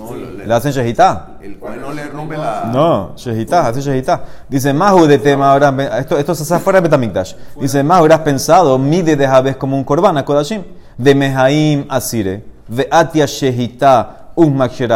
le, 0.46 0.54
hacen 0.54 0.72
Shehitá. 0.72 1.30
El 1.42 1.58
cual 1.58 1.82
no 1.82 1.92
le 1.92 2.06
rompe 2.10 2.38
la. 2.38 2.70
No, 2.72 3.14
Shehitá, 3.16 3.70
hace 3.70 3.82
Shehitá. 3.82 4.24
Dice, 4.48 4.72
Mahu 4.72 5.08
de 5.08 5.18
tema, 5.18 5.52
ahora, 5.52 5.74
esto, 5.98 6.16
esto 6.16 6.36
se 6.36 6.44
hace 6.44 6.64
fuera 6.64 6.80
de 6.80 6.84
Betamikdash. 6.84 7.34
Dice, 7.60 7.82
Mahu, 7.82 8.02
hubieras 8.02 8.20
pensado, 8.20 8.78
mide 8.78 9.16
de 9.16 9.28
Jabes 9.28 9.56
como 9.56 9.76
un 9.76 9.84
korban 9.84 10.16
a 10.16 10.24
Kodashim. 10.24 10.62
De 10.96 11.16
Mehaim 11.16 11.88
Asire, 11.90 12.44
de 12.68 12.88
Atia 12.92 13.26
Shehitá. 13.26 14.16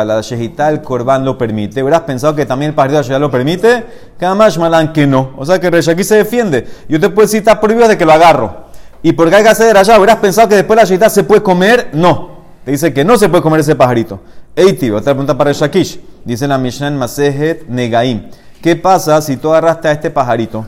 La 0.06 0.22
Shehitá, 0.22 0.70
el 0.70 0.82
Corban 0.82 1.26
lo 1.26 1.38
permite. 1.38 1.84
Hubieras 1.84 2.02
pensado 2.02 2.34
que 2.34 2.46
también 2.46 2.70
el 2.70 2.76
partido 2.76 3.04
de 3.04 3.20
lo 3.20 3.30
permite. 3.30 3.84
Kamash 4.18 4.58
Malan 4.58 4.94
que 4.94 5.06
no. 5.06 5.32
O 5.36 5.46
sea 5.46 5.60
que 5.60 5.68
aquí 5.68 6.04
se 6.06 6.16
defiende. 6.16 6.66
Yo 6.88 6.98
te 6.98 7.10
puedo 7.10 7.26
decir, 7.26 7.40
está 7.40 7.60
prohibido 7.60 7.90
de 7.90 7.98
que 7.98 8.06
lo 8.06 8.14
agarro. 8.14 8.63
Y 9.04 9.12
porque 9.12 9.36
hay 9.36 9.44
que 9.44 9.50
hacer 9.50 9.78
allá, 9.78 9.98
hubieras 9.98 10.18
pensado 10.18 10.48
que 10.48 10.56
después 10.56 10.78
la 10.78 10.86
Shehitá 10.86 11.10
se 11.10 11.26
puede 11.26 11.44
comer. 11.44 11.90
No. 11.94 12.32
Te 12.64 12.72
dice 12.72 12.94
que 12.94 13.04
no 13.04 13.18
se 13.18 13.28
puede 13.28 13.44
comer 13.44 13.60
ese 13.60 13.76
pajarito. 13.76 14.22
Eiti, 14.56 14.90
otra 14.90 15.14
pregunta 15.14 15.38
para 15.38 15.50
el 15.50 15.56
Shakish. 15.56 16.00
Dice 16.24 16.48
la 16.48 16.58
Mishnah 16.58 16.88
en 16.88 16.98
Masejet 16.98 17.68
Negaim. 17.68 18.30
¿Qué 18.62 18.78
pasa 18.78 19.22
si 19.22 19.36
tú 19.36 19.50
agarraste 19.50 19.90
a 19.90 19.92
este 19.92 20.10
pajarito, 20.10 20.66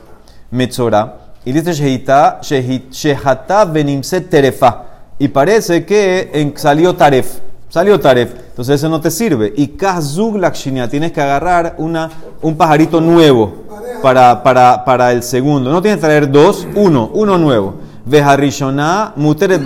Metzora, 0.51 1.15
y 1.46 1.54
dice 1.54 1.72
Shehita, 1.72 2.42
Shehata 2.42 3.63
Benimset 3.63 4.30
Terefa? 4.30 4.84
Y 5.18 5.30
parece 5.30 5.86
que 5.86 6.54
salió 6.58 6.94
Taref. 6.94 7.39
Salió 7.70 7.98
Taref. 8.01 8.34
Entonces 8.50 8.75
eso 8.75 8.89
no 8.89 9.00
te 9.00 9.10
sirve. 9.10 9.54
Y 9.56 9.70
Kazug 9.70 10.38
Lakshinia, 10.38 10.89
tienes 10.89 11.13
que 11.13 11.22
agarrar 11.22 11.75
una, 11.77 12.10
un 12.42 12.58
pajarito 12.58 13.00
nuevo 13.00 13.63
para, 14.01 14.44
para, 14.44 14.84
para 14.84 15.13
el 15.13 15.24
segundo. 15.24 15.72
No 15.72 15.82
tienes 15.82 16.00
que 16.00 16.06
traer 16.06 16.30
dos, 16.30 16.68
uno, 16.75 17.12
uno 17.13 17.38
nuevo. 17.38 17.75
Vejarishona 18.06 19.14
Muteret 19.16 19.62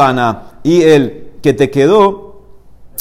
Y 0.63 0.81
el 0.81 1.31
que 1.41 1.53
te 1.53 1.69
quedó, 1.69 2.41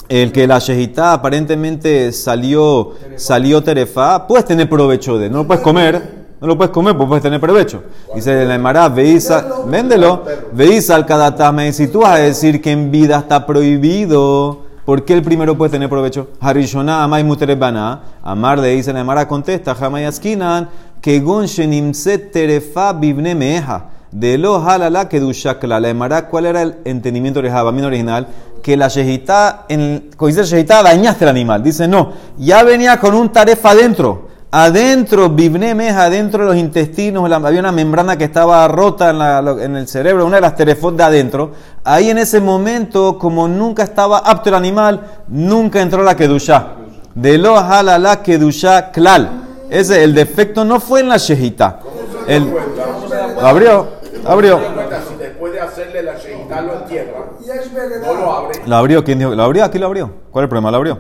el 0.09 0.33
que 0.33 0.47
la 0.47 0.59
shejitá 0.59 1.13
aparentemente 1.13 2.13
salió, 2.13 2.95
salió 3.17 3.63
terefá, 3.63 4.27
puedes 4.27 4.45
tener 4.45 4.69
provecho 4.69 5.19
de 5.19 5.29
no 5.29 5.39
lo 5.39 5.47
puedes 5.47 5.63
comer, 5.63 6.27
no 6.41 6.47
lo 6.47 6.57
puedes 6.57 6.71
comer, 6.73 6.97
pues 6.97 7.09
puedes 7.09 7.23
tener 7.23 7.41
provecho. 7.41 7.83
Dice 8.15 8.45
la 8.47 8.55
Emara, 8.55 8.89
veis, 8.89 9.29
véndelo, 9.67 10.23
veis 10.53 10.89
al 10.91 11.05
kadatame, 11.05 11.73
si 11.73 11.89
tú 11.89 12.01
vas 12.01 12.13
a 12.13 12.23
decir 12.23 12.63
que 12.63 12.71
en 12.71 12.91
vida 12.91 13.19
está 13.19 13.45
prohibido, 13.45 14.65
¿por 14.85 15.05
qué 15.05 15.15
el 15.15 15.23
primero 15.23 15.59
puede 15.59 15.73
tener 15.73 15.89
provecho? 15.89 16.29
Harishona 16.41 17.03
amay 17.03 17.25
muterebana, 17.25 18.03
amar 18.23 18.61
le 18.61 18.69
dice 18.69 18.93
la 18.93 19.01
Emara, 19.01 19.27
contesta, 19.27 19.75
jamay 19.75 20.05
askinan, 20.05 20.69
que 21.03 21.21
gon 21.21 21.47
shenimset 21.47 22.33
terefa 22.33 22.93
bibne 22.93 23.35
meja. 23.35 23.98
De 24.11 24.39
lo 24.39 24.57
halala 24.57 25.09
que. 25.09 25.21
La 25.63 25.81
¿cuál 26.29 26.47
era 26.47 26.63
el 26.63 26.77
entendimiento 26.85 27.43
de 27.43 27.51
Jabamín 27.51 27.85
original? 27.85 28.27
Que 28.63 28.77
la 28.77 28.89
shejitá, 28.89 29.65
en, 29.69 30.11
cuando 30.17 30.41
dice 30.41 30.51
shejitá, 30.57 30.83
dañaste 30.83 31.25
el 31.25 31.29
animal. 31.31 31.63
Dice, 31.63 31.87
no, 31.87 32.13
ya 32.39 32.63
venía 32.63 32.99
con 32.99 33.15
un 33.15 33.31
tarefa 33.31 33.71
adentro. 33.71 34.29
Adentro, 34.51 35.29
bibne 35.29 35.75
meja, 35.75 36.05
adentro 36.05 36.43
de 36.45 36.49
los 36.51 36.57
intestinos, 36.57 37.29
la- 37.29 37.37
había 37.37 37.61
una 37.61 37.71
membrana 37.71 38.17
que 38.17 38.25
estaba 38.25 38.67
rota 38.67 39.11
en, 39.11 39.19
la- 39.19 39.57
en 39.61 39.77
el 39.77 39.87
cerebro, 39.87 40.25
una 40.25 40.37
de 40.37 40.41
las 40.41 40.57
terefos 40.57 40.97
de 40.97 41.03
adentro. 41.05 41.53
Ahí 41.85 42.09
en 42.09 42.17
ese 42.17 42.41
momento, 42.41 43.19
como 43.19 43.47
nunca 43.47 43.83
estaba 43.83 44.19
apto 44.21 44.49
el 44.49 44.55
animal, 44.55 45.03
nunca 45.29 45.83
entró 45.83 46.03
la 46.03 46.17
kedushá. 46.17 46.69
De 47.15 47.37
lo 47.37 47.59
halala 47.59 48.23
kedushá 48.23 48.91
klal. 48.91 49.45
Ese, 49.69 50.03
el 50.03 50.15
defecto 50.15 50.65
no 50.65 50.81
fue 50.81 51.01
en 51.01 51.11
la 51.11 51.19
shejitá. 51.19 51.81
El, 52.27 52.51
lo 53.41 53.47
abrió, 53.47 53.87
abrió. 54.25 54.59
si 55.09 55.15
después 55.17 55.53
de 55.53 55.61
hacerle 55.61 56.03
la 56.03 56.15
shejitá 56.19 56.61
lo 56.63 56.75
entierra, 56.75 57.27
Y 57.41 57.51
es 57.51 57.73
verdad. 57.73 58.07
no 58.07 58.15
lo 58.15 58.33
abre. 58.33 58.61
Lo 58.67 58.77
abrió, 58.77 59.05
¿quién 59.05 59.19
dijo? 59.19 59.35
¿Lo 59.35 59.43
abrió? 59.43 59.65
Aquí 59.65 59.79
lo 59.79 59.87
abrió. 59.87 60.11
¿Cuál 60.31 60.43
es 60.43 60.47
el 60.47 60.49
problema? 60.49 60.71
Lo 60.71 60.77
abrió. 60.79 60.99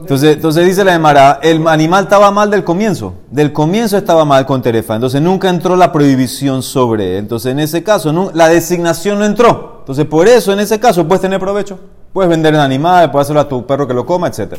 Entonces, 0.00 0.36
entonces 0.36 0.64
dice 0.66 0.84
la 0.84 0.94
Emara, 0.94 1.40
el 1.42 1.66
animal 1.66 2.04
estaba 2.04 2.30
mal 2.30 2.50
del 2.50 2.64
comienzo. 2.64 3.14
Del 3.30 3.52
comienzo 3.52 3.96
estaba 3.96 4.24
mal 4.24 4.46
con 4.46 4.62
Terefa. 4.62 4.94
Entonces 4.94 5.20
nunca 5.20 5.48
entró 5.48 5.76
la 5.76 5.92
prohibición 5.92 6.62
sobre 6.62 7.12
él. 7.12 7.18
Entonces 7.18 7.52
en 7.52 7.60
ese 7.60 7.82
caso, 7.82 8.30
la 8.34 8.48
designación 8.48 9.18
no 9.18 9.24
entró. 9.24 9.78
Entonces 9.80 10.04
por 10.06 10.28
eso 10.28 10.52
en 10.52 10.60
ese 10.60 10.78
caso 10.80 11.06
puedes 11.06 11.22
tener 11.22 11.40
provecho. 11.40 11.78
Puedes 12.12 12.30
vender 12.30 12.54
el 12.54 12.60
animal, 12.60 13.10
puedes 13.10 13.26
hacerlo 13.26 13.40
a 13.40 13.48
tu 13.48 13.66
perro 13.66 13.88
que 13.88 13.94
lo 13.94 14.06
coma, 14.06 14.28
etc. 14.28 14.54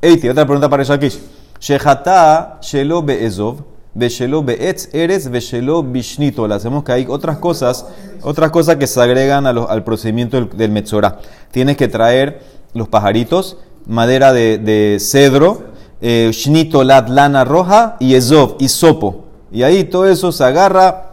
Eiti, 0.00 0.28
otra 0.28 0.44
pregunta 0.44 0.68
para 0.68 0.84
Shakish. 0.84 1.20
Shehata 1.58 2.58
shelo 2.62 3.02
be'ezov, 3.02 3.56
Beshelo 3.92 4.42
be'etz 4.42 4.88
eres, 4.94 5.30
beshelo 5.30 5.82
bishnito. 5.82 6.46
Le 6.46 6.54
hacemos 6.54 6.84
que 6.84 6.92
hay 6.92 7.06
otras 7.08 7.38
cosas, 7.38 7.86
otras 8.22 8.50
cosas 8.50 8.76
que 8.76 8.86
se 8.86 9.00
agregan 9.00 9.52
los- 9.52 9.68
al 9.68 9.82
procedimiento 9.84 10.36
del, 10.36 10.48
del. 10.72 11.18
Tienes 11.50 11.76
que 11.76 11.88
traer 11.88 12.40
los 12.72 12.88
pajaritos, 12.88 13.56
madera 13.86 14.32
de, 14.32 14.98
cedro, 15.00 15.64
eh, 16.00 16.30
shnito, 16.32 16.84
lat, 16.84 17.08
lana 17.08 17.44
roja 17.44 17.96
y 17.98 18.14
ezov, 18.14 18.56
y 18.60 18.68
sopo. 18.68 19.24
Y 19.50 19.64
ahí 19.64 19.84
todo 19.84 20.06
eso 20.08 20.30
se 20.30 20.44
agarra 20.44 21.06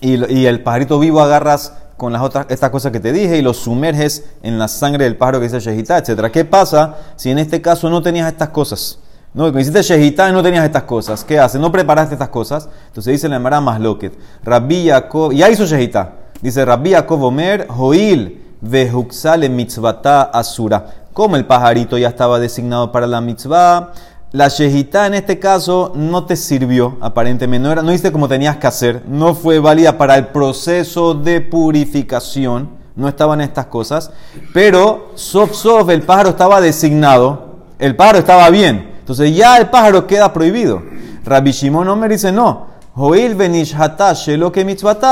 y, 0.00 0.44
el 0.46 0.62
pajarito 0.62 0.98
vivo 0.98 1.20
agarras 1.22 1.74
con 1.96 2.12
las 2.12 2.22
otras 2.22 2.46
estas 2.50 2.70
cosas 2.70 2.90
que 2.90 2.98
te 3.00 3.12
dije 3.12 3.38
y 3.38 3.42
lo 3.42 3.54
sumerges 3.54 4.24
en 4.42 4.58
la 4.58 4.66
sangre 4.68 5.04
del 5.04 5.16
pájaro 5.16 5.38
que 5.38 5.44
dice 5.44 5.60
shejitá, 5.60 5.98
etc. 5.98 6.30
¿Qué 6.32 6.44
pasa 6.44 6.96
si 7.16 7.30
en 7.30 7.38
este 7.38 7.62
caso 7.62 7.88
no 7.88 8.02
tenías 8.02 8.30
estas 8.30 8.48
cosas? 8.48 8.98
No, 9.34 9.44
cuando 9.44 9.60
hiciste 9.60 9.82
shejitá 9.82 10.28
y 10.28 10.32
no 10.32 10.42
tenías 10.42 10.64
estas 10.64 10.82
cosas. 10.82 11.24
¿Qué 11.24 11.38
haces? 11.38 11.58
No 11.58 11.72
preparaste 11.72 12.14
estas 12.14 12.28
cosas. 12.28 12.68
Entonces 12.88 13.12
dice 13.12 13.28
la 13.30 13.36
Emara 13.36 13.62
más 13.62 13.80
loquet. 13.80 14.12
Rabbi 14.44 14.84
Yaakov, 14.84 15.32
ya 15.32 15.48
hizo 15.48 15.64
shejitá. 15.64 16.12
Dice 16.42 16.64
Rabbi 16.64 16.90
Yaakov 16.90 17.22
Omer, 17.22 17.66
Joil 17.68 18.42
vehuxale 18.60 19.48
mitzvata 19.48 20.22
asura. 20.22 20.86
Como 21.14 21.36
el 21.36 21.46
pajarito 21.46 21.96
ya 21.96 22.08
estaba 22.08 22.38
designado 22.38 22.92
para 22.92 23.06
la 23.06 23.22
mitzvah, 23.22 23.92
la 24.32 24.48
shejitá 24.48 25.06
en 25.06 25.14
este 25.14 25.38
caso 25.38 25.92
no 25.94 26.26
te 26.26 26.36
sirvió, 26.36 26.98
aparentemente. 27.00 27.66
No, 27.66 27.72
era, 27.72 27.82
no 27.82 27.90
hiciste 27.90 28.12
como 28.12 28.28
tenías 28.28 28.58
que 28.58 28.66
hacer. 28.66 29.02
No 29.08 29.34
fue 29.34 29.60
válida 29.60 29.96
para 29.96 30.16
el 30.16 30.26
proceso 30.26 31.14
de 31.14 31.40
purificación. 31.40 32.68
No 32.96 33.08
estaban 33.08 33.40
estas 33.40 33.66
cosas. 33.66 34.10
Pero, 34.52 35.12
sof, 35.14 35.54
sof, 35.54 35.88
el 35.88 36.02
pájaro 36.02 36.30
estaba 36.30 36.60
designado. 36.60 37.62
El 37.78 37.96
pájaro 37.96 38.18
estaba 38.18 38.50
bien. 38.50 38.91
Entonces 39.02 39.34
ya 39.34 39.58
el 39.58 39.68
pájaro 39.68 40.06
queda 40.06 40.32
prohibido. 40.32 40.80
Rabbi 41.24 41.50
Shimon 41.50 41.88
Omer 41.88 42.10
dice 42.10 42.30
no. 42.30 42.68
Joil 42.94 43.36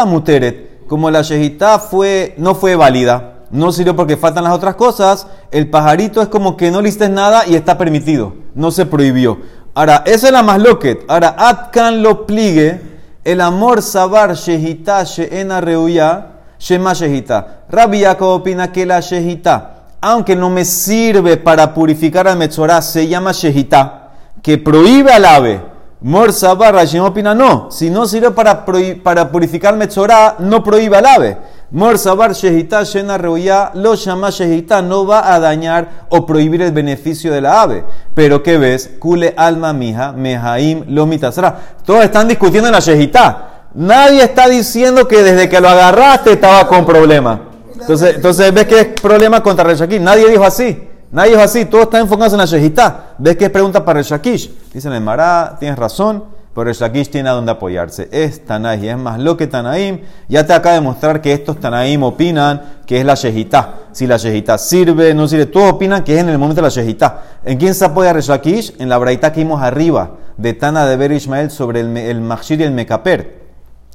muteret. 0.06 0.70
Como 0.86 1.10
la 1.10 1.22
shejitá 1.22 1.78
fue, 1.78 2.34
no 2.36 2.54
fue 2.54 2.74
válida, 2.74 3.34
no 3.50 3.72
sirvió 3.72 3.94
porque 3.94 4.16
faltan 4.16 4.44
las 4.44 4.52
otras 4.52 4.74
cosas, 4.74 5.26
el 5.52 5.70
pajarito 5.70 6.20
es 6.20 6.28
como 6.28 6.56
que 6.56 6.72
no 6.72 6.82
listes 6.82 7.08
nada 7.10 7.46
y 7.46 7.54
está 7.54 7.78
permitido, 7.78 8.34
no 8.54 8.72
se 8.72 8.86
prohibió. 8.86 9.38
Ahora, 9.74 10.02
esa 10.04 10.26
es 10.26 10.32
la 10.32 10.42
más 10.42 10.60
loquet. 10.60 11.04
Ahora, 11.06 11.36
Atkan 11.38 12.02
lo 12.02 12.26
pligue, 12.26 12.80
el 13.22 13.40
amor 13.40 13.82
sabar 13.82 14.34
shejitá 14.34 15.04
sheena 15.04 15.60
reuya, 15.60 16.26
shema 16.58 16.92
shejitá. 16.92 17.64
Rabbi 17.70 18.00
Yaakov 18.00 18.40
opina 18.40 18.72
que 18.72 18.84
la 18.84 18.98
shejitá, 19.00 19.79
aunque 20.00 20.36
no 20.36 20.50
me 20.50 20.64
sirve 20.64 21.36
para 21.36 21.74
purificar 21.74 22.26
al 22.28 22.36
metzorá, 22.36 22.80
se 22.82 23.06
llama 23.08 23.32
shejitá, 23.32 24.10
que 24.42 24.58
prohíbe 24.58 25.12
al 25.12 25.24
ave. 25.24 25.70
Mor 26.02 26.32
Sabar, 26.32 26.74
Rashim 26.74 27.02
opina 27.02 27.34
no. 27.34 27.70
Si 27.70 27.90
no 27.90 28.06
sirve 28.06 28.30
para, 28.30 28.64
para 29.02 29.30
purificar 29.30 29.76
Metzorá, 29.76 30.36
no 30.38 30.64
prohíbe 30.64 30.96
al 30.96 31.04
ave. 31.04 31.36
Mor 31.70 31.98
Sabar, 31.98 32.32
Shehita, 32.32 32.82
Shena 32.84 33.18
Reuya, 33.18 33.70
lo 33.74 33.94
llama 33.94 34.30
Shehita, 34.30 34.80
no 34.80 35.06
va 35.06 35.34
a 35.34 35.38
dañar 35.38 36.06
o 36.08 36.24
prohibir 36.24 36.62
el 36.62 36.72
beneficio 36.72 37.32
de 37.32 37.42
la 37.42 37.60
ave. 37.60 37.84
Pero 38.14 38.42
¿qué 38.42 38.56
ves? 38.56 38.90
Kule 38.98 39.34
alma 39.36 39.74
mija, 39.74 40.12
mehaim 40.12 40.84
lo 40.88 41.04
mitasra. 41.04 41.54
Todos 41.84 42.02
están 42.02 42.28
discutiendo 42.28 42.68
en 42.68 42.72
la 42.72 42.80
Shehita. 42.80 43.66
Nadie 43.74 44.24
está 44.24 44.48
diciendo 44.48 45.06
que 45.06 45.22
desde 45.22 45.50
que 45.50 45.60
lo 45.60 45.68
agarraste 45.68 46.32
estaba 46.32 46.66
con 46.66 46.86
problema. 46.86 47.49
Entonces, 47.80 48.16
entonces 48.16 48.54
ves 48.54 48.66
que 48.66 48.80
es 48.80 48.86
problema 49.00 49.42
contra 49.42 49.64
Reshakish. 49.64 50.00
Nadie 50.00 50.28
dijo 50.28 50.44
así. 50.44 50.88
Nadie 51.10 51.30
dijo 51.30 51.42
así. 51.42 51.64
Todos 51.64 51.84
están 51.84 52.02
enfocados 52.02 52.32
en 52.32 52.38
la 52.38 52.44
Shehitá. 52.44 53.14
Ves 53.18 53.36
que 53.36 53.46
es 53.46 53.50
pregunta 53.50 53.84
para 53.84 53.98
Reshakish. 53.98 54.50
Dicen 54.72 54.92
el 54.92 55.00
Mará, 55.00 55.56
tienes 55.58 55.78
razón, 55.78 56.24
pero 56.54 56.64
Reshakish 56.64 57.10
tiene 57.10 57.28
a 57.28 57.32
dónde 57.32 57.52
apoyarse. 57.52 58.08
Es 58.12 58.44
Tanaí, 58.44 58.88
es 58.88 58.96
más 58.96 59.18
lo 59.18 59.36
que 59.36 59.46
Tanaim. 59.46 60.00
Ya 60.28 60.46
te 60.46 60.52
acaba 60.52 60.74
de 60.76 60.80
mostrar 60.80 61.20
que 61.20 61.32
estos 61.32 61.58
Tanaim 61.58 62.02
opinan 62.02 62.80
que 62.86 63.00
es 63.00 63.04
la 63.04 63.14
Shehitá. 63.14 63.74
Si 63.92 64.06
la 64.06 64.18
Shehitá 64.18 64.58
sirve, 64.58 65.14
no 65.14 65.26
sirve. 65.26 65.46
Todos 65.46 65.72
opinan 65.72 66.04
que 66.04 66.14
es 66.14 66.20
en 66.20 66.28
el 66.28 66.38
momento 66.38 66.60
de 66.60 66.68
la 66.68 66.68
Shehitá. 66.68 67.22
¿En 67.44 67.58
quién 67.58 67.74
se 67.74 67.84
apoya 67.84 68.12
Reshakish? 68.12 68.74
En 68.78 68.88
la 68.88 68.98
Braitá 68.98 69.32
que 69.32 69.40
vimos 69.40 69.62
arriba, 69.62 70.12
de 70.36 70.52
Tana 70.52 70.86
de 70.86 70.96
Ber 70.96 71.12
Ishmael 71.12 71.50
sobre 71.50 71.80
el, 71.80 71.96
el 71.96 72.20
Machshir 72.20 72.60
y 72.60 72.64
el 72.64 72.72
Mekaper. 72.72 73.39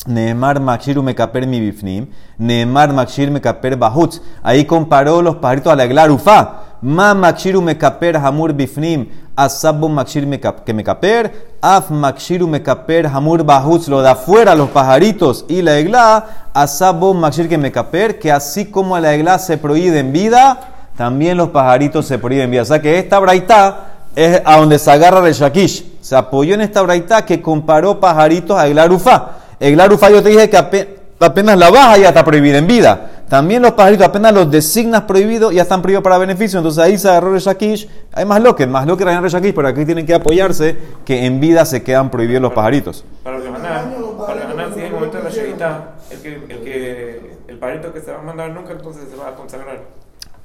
Neemar 0.07 0.59
Makshir 0.59 1.01
Mekaper 1.01 1.47
mi 1.47 1.59
bifnim, 1.59 2.07
Neemar 2.37 2.93
Makshir 2.93 3.31
Mekaper 3.31 3.75
bahutz. 3.75 4.21
Ahí 4.43 4.65
comparó 4.65 5.21
los 5.21 5.37
pajaritos 5.37 5.73
a 5.73 5.75
la 5.75 5.85
eglar 5.85 6.11
ufa. 6.11 6.61
Ma 6.81 7.15
Makshir 7.15 7.59
Mekaper 7.59 8.17
hamur 8.17 8.53
bifnim, 8.53 9.07
asabo 9.35 9.89
Makshir 9.89 10.27
Mekaper, 10.27 11.31
af 11.59 11.89
Makshir 11.89 12.45
Mekaper 12.45 13.07
hamur 13.07 13.43
bahutz. 13.43 13.87
Lo 13.87 14.03
de 14.03 14.09
afuera, 14.09 14.53
los 14.53 14.69
pajaritos 14.69 15.45
y 15.47 15.63
la 15.63 15.79
egla, 15.79 16.25
asabo 16.53 17.15
Makshir 17.15 17.57
Mekaper, 17.57 18.19
que 18.19 18.31
así 18.31 18.65
como 18.65 18.99
la 18.99 19.15
egla 19.15 19.39
se 19.39 19.57
prohíbe 19.57 19.99
en 19.99 20.13
vida, 20.13 20.59
también 20.95 21.37
los 21.37 21.49
pajaritos 21.49 22.05
se 22.05 22.19
prohíben 22.19 22.45
en 22.45 22.51
vida. 22.51 22.61
O 22.61 22.65
sea 22.65 22.81
que 22.81 22.99
esta 22.99 23.17
braita 23.17 23.77
es 24.15 24.41
a 24.45 24.57
donde 24.57 24.77
se 24.77 24.91
agarra 24.91 25.27
el 25.27 25.33
Shakish. 25.33 25.99
Se 26.01 26.15
apoyó 26.15 26.53
en 26.53 26.61
esta 26.61 26.83
braita 26.83 27.25
que 27.25 27.41
comparó 27.41 27.99
pajaritos 27.99 28.55
a 28.55 28.67
eglar 28.67 28.91
ufa. 28.91 29.44
El 29.59 29.79
Ufa 29.91 30.09
yo 30.09 30.21
te 30.21 30.29
dije 30.29 30.49
que 30.49 30.57
ape- 30.57 30.87
apenas 31.19 31.57
la 31.57 31.69
baja 31.69 31.97
ya 31.97 32.09
está 32.09 32.23
prohibida 32.23 32.57
en 32.57 32.67
vida. 32.67 33.11
También 33.29 33.61
los 33.63 33.71
pajaritos 33.71 34.05
apenas 34.05 34.31
los 34.33 34.51
designas 34.51 35.01
prohibidos 35.03 35.51
ya 35.53 35.63
están 35.63 35.81
prohibidos 35.81 36.03
para 36.03 36.17
beneficio. 36.19 36.59
Entonces 36.59 36.83
ahí 36.83 36.97
se 36.97 37.09
agarró 37.09 37.33
el 37.33 37.41
Shakish. 37.41 37.89
Hay 38.13 38.23
más 38.25 38.39
loques, 38.41 38.67
más 38.67 38.85
loques 38.85 39.07
el 39.07 39.29
Shakish, 39.31 39.53
pero 39.55 39.67
aquí 39.67 39.83
tienen 39.85 40.05
que 40.05 40.13
apoyarse 40.13 40.77
que 41.03 41.25
en 41.25 41.39
vida 41.39 41.65
se 41.65 41.81
quedan 41.81 42.11
prohibidos 42.11 42.41
los 42.43 42.53
pajaritos. 42.53 43.03
Para 43.23 43.37
los 43.39 43.45
Yohanan, 43.47 43.95
para 44.17 44.43
Yohanan, 44.43 44.73
si 44.73 44.79
en 44.81 44.85
el 44.85 44.91
momento 44.91 45.17
de 45.17 45.23
la 45.23 45.29
Shevita, 45.31 45.89
el 46.11 46.19
que, 46.19 46.33
el 46.35 46.59
que, 46.63 47.31
el 47.47 47.57
parito 47.57 47.91
que 47.91 48.01
se 48.01 48.11
va 48.11 48.19
a 48.19 48.21
mandar 48.21 48.51
nunca 48.51 48.73
entonces 48.73 49.03
se 49.09 49.15
va 49.17 49.29
a 49.29 49.35
consagrar. 49.35 49.79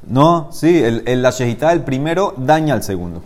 No, 0.07 0.49
sí, 0.51 0.83
el, 0.83 1.03
el- 1.05 1.21
la 1.21 1.33
del 1.33 1.83
primero 1.83 2.33
daña 2.39 2.73
al 2.73 2.83
segundo. 2.83 3.21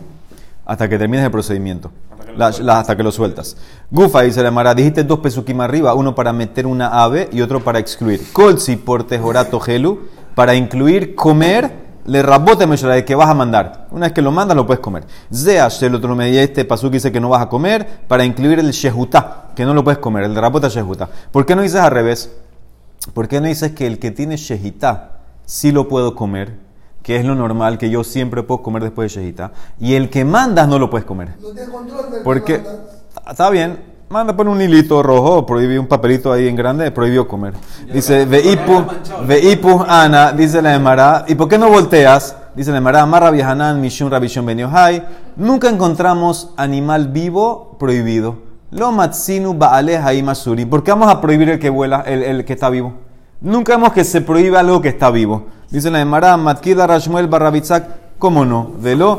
Hasta 0.65 0.89
que 0.89 0.97
termines 0.97 1.23
el 1.25 1.31
procedimiento. 1.31 1.91
La- 2.37 2.79
hasta 2.79 2.95
que 2.95 3.03
lo 3.03 3.11
sueltas. 3.11 3.55
Gufa 3.89 4.21
dice 4.21 4.43
la 4.43 4.51
Mara, 4.51 4.73
dijiste 4.73 5.03
dos 5.03 5.19
pesukim 5.19 5.61
arriba, 5.61 5.93
uno 5.93 6.13
para 6.13 6.33
meter 6.33 6.67
una 6.67 6.87
ave 7.03 7.29
y 7.31 7.41
otro 7.41 7.63
para 7.63 7.79
excluir. 7.79 8.21
Colsi 8.33 8.75
por 8.75 9.05
tejorato 9.05 9.59
gelu, 9.59 10.07
para 10.35 10.53
incluir 10.55 11.15
comer, 11.15 11.85
le 12.05 12.21
rabote 12.21 12.67
de 12.67 13.05
que 13.05 13.15
vas 13.15 13.29
a 13.29 13.33
mandar. 13.33 13.87
Una 13.91 14.07
vez 14.07 14.13
que 14.13 14.21
lo 14.21 14.31
mandas, 14.31 14.55
lo 14.55 14.65
puedes 14.67 14.79
comer. 14.81 15.05
Zeash, 15.33 15.83
el 15.83 15.95
otro 15.95 16.15
media, 16.15 16.43
este 16.43 16.65
pasuk 16.65 16.91
dice 16.91 17.11
que 17.11 17.19
no 17.19 17.29
vas 17.29 17.41
a 17.41 17.49
comer, 17.49 18.01
para 18.07 18.25
incluir 18.25 18.59
el 18.59 18.71
shehutá, 18.71 19.51
que 19.55 19.65
no 19.65 19.73
lo 19.73 19.83
puedes 19.83 19.99
comer, 19.99 20.23
el 20.25 20.35
rabote 20.35 20.69
shehutá. 20.69 21.09
¿Por 21.31 21.45
qué 21.45 21.55
no 21.55 21.61
dices 21.61 21.79
al 21.79 21.91
revés? 21.91 22.31
¿Por 23.13 23.27
qué 23.27 23.39
no 23.39 23.47
dices 23.47 23.71
que 23.71 23.87
el 23.87 23.97
que 23.99 24.11
tiene 24.11 24.35
shehitá 24.37 25.19
sí 25.45 25.71
lo 25.71 25.87
puedo 25.87 26.15
comer? 26.15 26.64
Que 27.05 27.17
es 27.17 27.23
lo 27.23 27.35
normal 27.35 27.77
que 27.77 27.91
yo 27.91 28.03
siempre 28.03 28.41
puedo 28.41 28.63
comer 28.63 28.81
después 28.81 29.13
de 29.13 29.21
Shehita, 29.21 29.51
y 29.79 29.93
el 29.93 30.09
que 30.09 30.25
mandas 30.25 30.67
no 30.67 30.79
lo 30.79 30.89
puedes 30.89 31.05
comer. 31.05 31.35
No 31.39 31.49
tiene 31.49 31.71
control 31.71 32.05
del 32.09 32.13
que 32.13 32.23
Porque, 32.23 32.57
manda. 32.57 33.29
está 33.29 33.49
bien, 33.51 33.79
manda 34.09 34.35
por 34.35 34.47
un 34.47 34.59
hilito 34.59 35.03
rojo, 35.03 35.45
prohíbe 35.45 35.77
un 35.77 35.85
papelito 35.85 36.33
ahí 36.33 36.47
en 36.47 36.55
grande, 36.55 36.89
prohibió 36.89 37.27
comer. 37.27 37.53
Dice, 37.93 38.25
veipu, 38.25 39.85
ana, 39.87 40.31
dice 40.31 40.63
la 40.63 40.73
Emara, 40.73 41.25
¿y 41.27 41.35
por 41.35 41.47
qué 41.47 41.59
no 41.59 41.69
volteas? 41.69 42.35
Dice 42.55 42.71
la 42.71 42.79
Emara, 42.79 43.03
Amarra 43.03 43.27
Hanan, 43.27 43.79
Mishun 43.81 44.09
Rabishon 44.09 44.43
Ben 44.43 44.57
Yohai, 44.57 45.05
nunca 45.35 45.69
encontramos 45.69 46.53
animal 46.57 47.09
vivo 47.09 47.77
prohibido. 47.77 48.37
Lo 48.71 48.91
matsinu 48.91 49.53
baale 49.53 50.23
masuri. 50.23 50.65
¿Por 50.65 50.81
qué 50.83 50.89
vamos 50.89 51.09
a 51.09 51.21
prohibir 51.21 51.51
el 51.51 51.59
que 51.59 51.69
vuela, 51.69 52.01
el, 52.01 52.23
el 52.23 52.45
que 52.45 52.53
está 52.53 52.71
vivo? 52.71 52.93
Nunca 53.41 53.75
vemos 53.75 53.93
que 53.93 54.03
se 54.03 54.21
prohíbe 54.21 54.57
algo 54.57 54.81
que 54.81 54.89
está 54.89 55.11
vivo. 55.11 55.45
Dice 55.75 55.91
la 55.91 55.99
Emara, 55.99 56.37
Matkida 56.37 56.87
Rashmuel 56.87 57.27
Barrabitzak, 57.27 57.83
¿cómo 58.17 58.45
no? 58.45 58.71
Velo, 58.79 59.17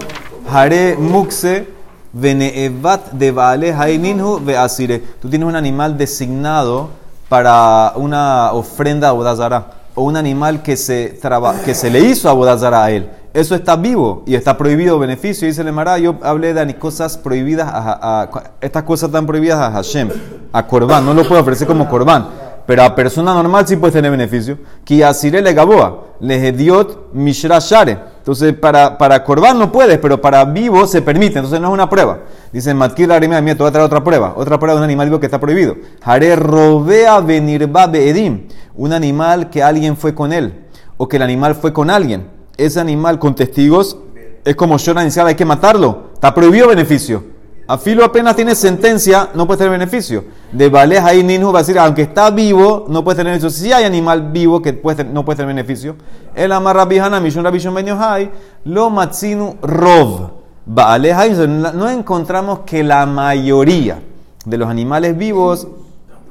Hare 0.51 0.97
Mukse, 0.99 1.69
Veneevat 2.15 3.13
de 3.13 3.31
Baale 3.31 3.75
Haininhu 3.75 4.41
Veasire. 4.43 5.01
Tú 5.21 5.29
tienes 5.29 5.47
un 5.47 5.55
animal 5.55 5.99
designado 5.99 6.89
para 7.29 7.93
una 7.97 8.53
ofrenda 8.53 9.11
a 9.11 9.13
Bodazara 9.13 9.67
o 9.95 10.05
un 10.05 10.17
animal 10.17 10.63
que 10.63 10.79
se, 10.79 11.19
traba- 11.21 11.61
que 11.63 11.75
se 11.75 11.91
le 11.91 12.01
hizo 12.01 12.31
a 12.31 12.33
Bodazara 12.33 12.85
a 12.85 12.91
él. 12.91 13.11
Eso 13.35 13.55
está 13.55 13.77
vivo 13.77 14.23
y 14.27 14.35
está 14.35 14.57
prohibido 14.57 14.99
beneficio. 14.99 15.47
Dice 15.47 15.61
el 15.61 15.69
Emara, 15.69 15.99
yo 15.99 16.15
hablé 16.23 16.55
de 16.55 16.75
cosas 16.79 17.19
prohibidas, 17.19 17.69
a, 17.71 18.23
a- 18.23 18.31
estas 18.63 18.83
cosas 18.85 19.11
están 19.11 19.27
prohibidas 19.27 19.59
a 19.61 19.71
Hashem, 19.73 20.09
a 20.55 20.67
Corban. 20.67 21.05
No 21.05 21.13
lo 21.13 21.29
puedo 21.29 21.43
ofrecer 21.43 21.67
como 21.67 21.87
Corban. 21.87 22.46
Pero 22.67 22.83
a 22.83 22.95
persona 22.95 23.33
normal 23.33 23.67
sí 23.67 23.77
puedes 23.77 23.95
tener 23.95 24.11
beneficio. 24.11 24.59
Ki 24.85 25.03
asire 25.03 25.41
le 25.41 25.53
gaboa, 25.53 26.05
le 26.21 26.49
hediot 26.49 27.13
mishra 27.13 27.61
share. 27.61 27.99
Entonces, 28.19 28.55
para, 28.55 28.99
para 28.99 29.23
Corban 29.23 29.59
no 29.59 29.71
puedes, 29.71 29.99
pero 29.99 30.21
para 30.21 30.45
vivo 30.45 30.87
se 30.87 31.01
permite. 31.01 31.39
Entonces, 31.39 31.61
no 31.61 31.69
es 31.69 31.75
una 31.75 31.89
prueba. 31.89 32.21
Dice, 32.53 32.75
Matkir 32.75 33.13
Arimea, 33.13 33.41
mira, 33.41 33.55
te 33.55 33.63
voy 33.63 33.69
a 33.69 33.73
traer 33.73 33.87
otra 33.87 34.03
prueba. 34.03 34.35
Otra 34.37 34.59
prueba 34.59 34.75
de 34.75 34.79
un 34.79 34.85
animal 34.85 35.09
vivo 35.09 35.21
que 35.21 35.27
está 35.27 35.39
prohibido. 35.39 35.77
Hare 36.03 36.35
robea 36.35 37.21
venirba 37.21 37.87
beedim. 37.87 38.49
Un 38.75 38.93
animal 38.93 39.49
que 39.49 39.63
alguien 39.63 39.97
fue 39.97 40.15
con 40.15 40.33
él. 40.33 40.65
O 40.97 41.07
que 41.07 41.19
el 41.19 41.23
animal 41.23 41.55
fue 41.55 41.73
con 41.73 41.89
alguien. 41.89 42.27
Ese 42.57 42.81
animal 42.81 43.19
con 43.21 43.35
testigos 43.35 43.99
es 44.47 44.55
como 44.55 44.79
Shona 44.79 45.03
inicial, 45.03 45.27
hay 45.27 45.35
que 45.35 45.45
matarlo. 45.45 46.11
Está 46.15 46.33
prohibido 46.33 46.69
beneficio. 46.69 47.36
A 47.69 47.79
filo 47.79 48.05
apenas 48.05 48.37
tiene 48.37 48.55
sentencia, 48.55 49.31
no 49.35 49.47
puede 49.47 49.59
tener 49.59 49.73
beneficio. 49.73 50.25
De 50.53 50.69
Vales 50.69 51.03
ahí 51.03 51.25
Ninhu 51.25 51.51
va 51.51 51.59
a 51.59 51.63
decir, 51.63 51.77
aunque 51.79 52.03
está 52.03 52.31
vivo, 52.31 52.85
no 52.89 53.03
puede 53.03 53.17
tener 53.17 53.33
beneficio. 53.33 53.51
Si 53.51 53.73
hay 53.73 53.85
animal 53.85 54.31
vivo 54.31 54.63
que 54.63 54.73
no 54.73 55.25
puede 55.25 55.37
tener 55.37 55.49
beneficio, 55.49 55.97
el 56.35 56.53
amarra 56.53 56.85
bijana, 56.85 57.19
mishun 57.19 57.43
rabishon 57.43 57.75
ben 57.75 57.87
lo 58.65 58.91
matzinu 58.91 59.57
rov. 59.63 60.31
No 60.67 61.91
encontramos 61.91 62.61
que 62.61 62.85
la 62.85 63.05
mayoría 63.05 64.01
de 64.45 64.57
los 64.57 64.69
animales 64.69 65.19
vivos 65.19 65.67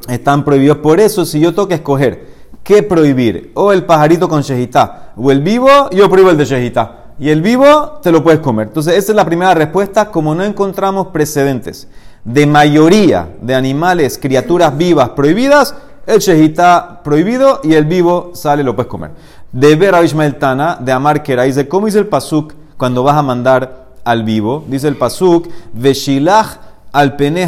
están 0.08 0.46
prohibidos. 0.46 0.78
Por 0.78 1.02
eso, 1.02 1.26
si 1.26 1.42
yo 1.42 1.54
tengo 1.54 1.68
que 1.68 1.76
escoger 1.76 2.28
qué 2.64 2.82
prohibir, 2.82 3.52
o 3.56 3.74
el 3.74 3.84
pajarito 3.86 4.30
con 4.30 4.42
shejitá, 4.42 5.12
o 5.18 5.32
el 5.32 5.42
vivo, 5.42 5.90
yo 5.92 6.10
prohíbo 6.10 6.32
el 6.32 6.38
de 6.38 6.46
shejitá. 6.46 7.05
Y 7.18 7.30
el 7.30 7.42
vivo 7.42 8.00
te 8.04 8.12
lo 8.12 8.24
puedes 8.24 8.42
comer. 8.42 8.68
Entonces, 8.68 8.96
esa 8.96 9.12
es 9.12 9.16
la 9.16 9.26
primera 9.26 9.54
respuesta. 9.54 10.12
Como 10.12 10.36
no 10.36 10.44
encontramos 10.44 11.08
precedentes 11.08 11.88
de 12.26 12.46
mayoría 12.46 13.30
de 13.42 13.56
animales, 13.56 14.18
criaturas 14.22 14.76
vivas 14.78 15.10
prohibidas, 15.10 15.76
el 16.06 16.20
shejitá 16.20 17.02
prohibido 17.04 17.62
y 17.64 17.74
el 17.74 17.86
vivo 17.86 18.32
sale, 18.34 18.64
lo 18.64 18.76
puedes 18.76 18.90
comer. 18.90 19.12
De 19.52 19.76
ver 19.76 19.96
a 19.96 20.04
Ishmael 20.04 20.36
Tana, 20.36 20.78
de 20.80 20.92
Amar 20.92 21.24
Kera, 21.24 21.44
dice, 21.44 21.68
¿cómo 21.68 21.86
dice 21.86 22.00
el 22.00 22.08
pasuk 22.08 22.54
cuando 22.78 23.04
vas 23.04 23.16
a 23.16 23.22
mandar 23.22 23.86
al 24.04 24.24
vivo? 24.24 24.64
Dice 24.68 24.88
el 24.88 24.98
pasuk, 24.98 25.48
Veshilach 25.74 26.60
al 26.92 27.16
pene. 27.16 27.48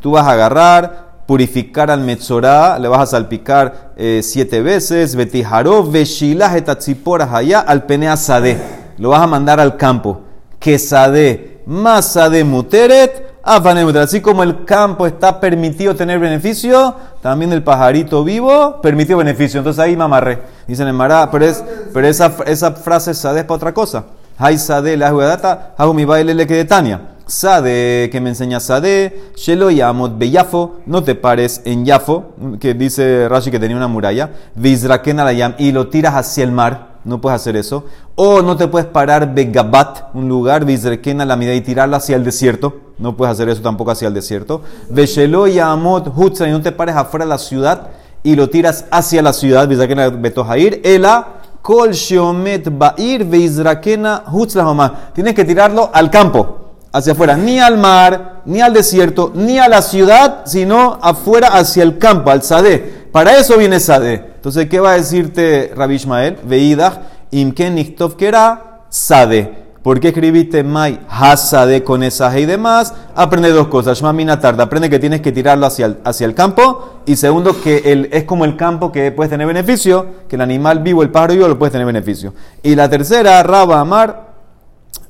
Tú 0.00 0.12
vas 0.12 0.26
a 0.26 0.30
agarrar, 0.30 1.08
purificar 1.26 1.90
al 1.90 2.00
metzorá, 2.00 2.78
le 2.78 2.88
vas 2.88 3.00
a 3.00 3.06
salpicar 3.06 3.92
eh, 3.96 4.20
siete 4.22 4.62
veces, 4.62 5.14
betijaró, 5.14 5.84
veshilah 5.84 6.56
etatzipora 6.56 7.28
allá 7.30 7.60
al 7.60 7.84
pene 7.84 8.08
asade. 8.08 8.77
Lo 8.98 9.10
vas 9.10 9.22
a 9.22 9.26
mandar 9.26 9.60
al 9.60 9.76
campo. 9.76 10.20
Que 10.58 10.78
sade, 10.78 11.62
más 11.66 12.12
sade 12.12 12.44
muteret. 12.44 13.28
Así 13.44 14.20
como 14.20 14.42
el 14.42 14.64
campo 14.64 15.06
está 15.06 15.40
permitido 15.40 15.94
tener 15.96 16.18
beneficio, 16.18 16.94
también 17.22 17.50
el 17.52 17.62
pajarito 17.62 18.22
vivo 18.22 18.78
permitió 18.82 19.16
beneficio. 19.16 19.58
Entonces 19.58 19.82
ahí 19.82 19.96
mamarré. 19.96 20.38
Dicen 20.66 20.86
en 20.86 20.94
Mará, 20.94 21.30
pero, 21.30 21.46
es, 21.46 21.64
pero 21.94 22.06
esa, 22.06 22.34
esa 22.46 22.72
frase 22.72 23.14
sade 23.14 23.40
es 23.40 23.44
para 23.46 23.56
otra 23.56 23.72
cosa. 23.72 24.04
Hay 24.36 24.58
sade 24.58 24.96
la 24.96 25.10
jugadata, 25.10 25.74
hago 25.78 25.94
mi 25.94 26.04
baile 26.04 26.34
le 26.34 26.46
que 26.46 26.54
de 26.54 26.64
Tania. 26.64 27.00
Sade, 27.28 28.08
que 28.10 28.20
me 28.22 28.30
enseña 28.30 28.58
Sade, 28.58 29.32
Shelo 29.36 29.70
Yamot 29.70 30.16
Beyafo, 30.16 30.76
no 30.86 31.02
te 31.04 31.14
pares 31.14 31.60
en 31.66 31.84
Yafo, 31.84 32.32
que 32.58 32.72
dice 32.72 33.28
Rashi 33.28 33.50
que 33.50 33.58
tenía 33.58 33.76
una 33.76 33.86
muralla, 33.86 34.30
Vizraken 34.54 35.20
alayam, 35.20 35.54
y 35.58 35.72
lo 35.72 35.88
tiras 35.88 36.14
hacia 36.14 36.42
el 36.42 36.52
mar, 36.52 36.87
no 37.08 37.20
puedes 37.20 37.40
hacer 37.40 37.56
eso. 37.56 37.84
O 38.14 38.42
no 38.42 38.56
te 38.56 38.68
puedes 38.68 38.86
parar 38.88 39.34
Begabat, 39.34 40.14
un 40.14 40.28
lugar, 40.28 40.64
Vizraken 40.64 41.20
alamida, 41.20 41.54
y 41.54 41.60
tirarlo 41.60 41.96
hacia 41.96 42.16
el 42.16 42.24
desierto, 42.24 42.76
no 42.98 43.16
puedes 43.16 43.32
hacer 43.32 43.48
eso 43.48 43.62
tampoco 43.62 43.90
hacia 43.90 44.08
el 44.08 44.14
desierto. 44.14 44.62
Veshelo 44.90 45.46
Yamot 45.46 46.12
Hutza, 46.14 46.46
y 46.48 46.52
no 46.52 46.60
te 46.60 46.72
pares 46.72 46.94
afuera 46.94 47.24
de 47.24 47.30
la 47.30 47.38
ciudad 47.38 47.88
y 48.22 48.36
lo 48.36 48.50
tiras 48.50 48.84
hacia 48.90 49.22
la 49.22 49.32
ciudad, 49.32 49.66
Vizraken 49.66 50.22
Betojair, 50.22 50.80
Ela. 50.84 51.34
Kol 51.62 51.92
Shomet 51.92 52.70
Bair. 52.70 53.28
Tienes 55.14 55.34
que 55.34 55.44
tirarlo 55.44 55.90
al 55.92 56.10
campo 56.10 56.58
hacia 56.92 57.12
afuera, 57.12 57.36
ni 57.36 57.58
al 57.60 57.76
mar, 57.76 58.42
ni 58.46 58.62
al 58.62 58.72
desierto, 58.72 59.32
ni 59.34 59.58
a 59.58 59.68
la 59.68 59.82
ciudad, 59.82 60.46
sino 60.46 60.98
afuera 61.02 61.48
hacia 61.48 61.82
el 61.82 61.98
campo, 61.98 62.30
al 62.30 62.42
Sadeh. 62.42 62.97
Para 63.12 63.38
eso 63.38 63.56
viene 63.56 63.80
Sadeh. 63.80 64.22
Entonces, 64.36 64.68
¿qué 64.68 64.80
va 64.80 64.92
a 64.92 64.94
decirte 64.94 65.72
Rabbi 65.74 65.94
Ishmael? 65.94 66.36
Veidach, 66.44 67.00
imken 67.30 67.74
nichtov 67.74 68.16
kera 68.16 68.82
Sadeh. 68.88 69.68
¿Por 69.82 70.00
qué 70.00 70.08
escribiste 70.08 70.64
Mai 70.64 71.00
Hasade 71.08 71.82
con 71.82 72.02
esa 72.02 72.38
y 72.38 72.44
demás? 72.44 72.92
Aprende 73.14 73.50
dos 73.50 73.68
cosas. 73.68 73.98
Shma 73.98 74.12
Mina 74.12 74.38
tarda. 74.38 74.64
Aprende 74.64 74.90
que 74.90 74.98
tienes 74.98 75.22
que 75.22 75.32
tirarlo 75.32 75.64
hacia 75.64 75.86
el, 75.86 75.98
hacia 76.04 76.26
el 76.26 76.34
campo. 76.34 77.00
Y 77.06 77.16
segundo, 77.16 77.58
que 77.62 77.78
el, 77.86 78.10
es 78.12 78.24
como 78.24 78.44
el 78.44 78.56
campo 78.56 78.92
que 78.92 79.12
puedes 79.12 79.30
tener 79.30 79.46
beneficio, 79.46 80.06
que 80.28 80.36
el 80.36 80.42
animal 80.42 80.80
vivo, 80.80 81.02
el 81.02 81.10
pájaro 81.10 81.34
vivo, 81.34 81.48
lo 81.48 81.58
puedes 81.58 81.72
tener 81.72 81.86
beneficio. 81.86 82.34
Y 82.62 82.74
la 82.74 82.90
tercera, 82.90 83.42
Raba 83.42 83.80
Amar, 83.80 84.27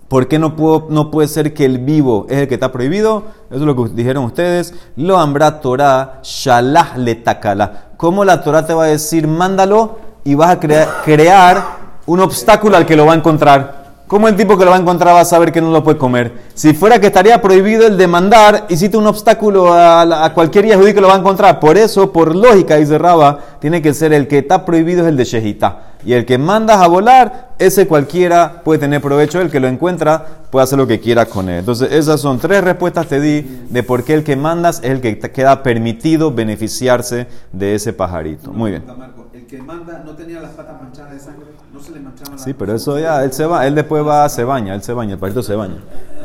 ¿Por 0.08 0.26
qué 0.26 0.38
no, 0.38 0.56
puedo, 0.56 0.86
no 0.88 1.10
puede 1.10 1.28
ser 1.28 1.52
que 1.52 1.66
el 1.66 1.78
vivo 1.78 2.26
es 2.30 2.38
el 2.38 2.48
que 2.48 2.54
está 2.54 2.72
prohibido? 2.72 3.24
Eso 3.50 3.60
es 3.60 3.66
lo 3.66 3.76
que 3.76 3.90
dijeron 3.92 4.24
ustedes. 4.24 4.72
Lo 4.96 5.18
ambra 5.18 5.60
Torah, 5.60 6.20
shalah 6.22 6.96
le 6.96 7.14
takala. 7.14 7.88
¿Cómo 7.98 8.24
la 8.24 8.42
Torah 8.42 8.64
te 8.66 8.72
va 8.72 8.84
a 8.84 8.88
decir, 8.88 9.28
mándalo 9.28 9.98
y 10.24 10.34
vas 10.34 10.50
a 10.50 10.60
crea- 10.60 10.88
crear 11.04 11.62
un 12.06 12.20
obstáculo 12.20 12.76
al 12.76 12.86
que 12.86 12.96
lo 12.96 13.04
va 13.04 13.12
a 13.12 13.16
encontrar? 13.16 13.77
¿Cómo 14.08 14.26
el 14.26 14.36
tipo 14.36 14.56
que 14.56 14.64
lo 14.64 14.70
va 14.70 14.78
a 14.78 14.80
encontrar 14.80 15.14
va 15.14 15.20
a 15.20 15.24
saber 15.26 15.52
que 15.52 15.60
no 15.60 15.70
lo 15.70 15.84
puede 15.84 15.98
comer? 15.98 16.32
Si 16.54 16.72
fuera 16.72 16.98
que 16.98 17.08
estaría 17.08 17.42
prohibido 17.42 17.86
el 17.86 17.98
demandar, 17.98 18.64
hiciste 18.70 18.96
un 18.96 19.06
obstáculo 19.06 19.74
a, 19.74 20.32
cualquier 20.32 20.64
yahudí 20.64 20.94
que 20.94 21.02
lo 21.02 21.08
va 21.08 21.14
a 21.16 21.18
encontrar. 21.18 21.60
Por 21.60 21.76
eso, 21.76 22.10
por 22.10 22.34
lógica, 22.34 22.76
dice 22.76 22.96
Raba, 22.96 23.38
tiene 23.60 23.82
que 23.82 23.92
ser 23.92 24.14
el 24.14 24.26
que 24.26 24.38
está 24.38 24.64
prohibido 24.64 25.02
es 25.02 25.08
el 25.08 25.18
de 25.18 25.24
Shehita. 25.24 25.82
Y 26.06 26.14
el 26.14 26.24
que 26.24 26.38
mandas 26.38 26.78
a 26.78 26.86
volar, 26.86 27.50
ese 27.58 27.86
cualquiera 27.86 28.62
puede 28.64 28.78
tener 28.78 29.02
provecho. 29.02 29.42
El 29.42 29.50
que 29.50 29.60
lo 29.60 29.68
encuentra 29.68 30.24
puede 30.50 30.64
hacer 30.64 30.78
lo 30.78 30.86
que 30.86 31.00
quiera 31.00 31.26
con 31.26 31.50
él. 31.50 31.58
Entonces, 31.58 31.92
esas 31.92 32.18
son 32.18 32.38
tres 32.38 32.64
respuestas 32.64 33.08
te 33.08 33.20
di 33.20 33.42
de 33.68 33.82
por 33.82 34.04
qué 34.04 34.14
el 34.14 34.24
que 34.24 34.36
mandas 34.36 34.78
es 34.78 34.90
el 34.90 35.00
que 35.02 35.18
queda 35.18 35.62
permitido 35.62 36.32
beneficiarse 36.32 37.26
de 37.52 37.74
ese 37.74 37.92
pajarito. 37.92 38.52
Muy 38.52 38.70
bien. 38.70 38.84
El 39.34 39.46
que 39.46 39.58
manda 39.58 40.02
no 40.02 40.12
tenía 40.12 40.40
las 40.40 40.52
patas 40.52 40.80
manchadas 40.80 41.12
de 41.12 41.20
sangre, 41.20 41.57
se 41.88 41.94
le 41.94 42.00
manchaban 42.00 42.32
las 42.34 42.44
Sí, 42.44 42.54
pero 42.54 42.74
eso 42.74 42.98
ya, 42.98 43.24
él 43.24 43.32
se 43.32 43.44
va, 43.46 43.66
él 43.66 43.74
después 43.74 44.06
va, 44.06 44.28
se 44.28 44.44
baña, 44.44 44.74
él 44.74 44.82
se 44.82 44.92
baña, 44.92 45.14
el 45.14 45.18
pajarito 45.18 45.42
se 45.42 45.54
baña. 45.54 45.76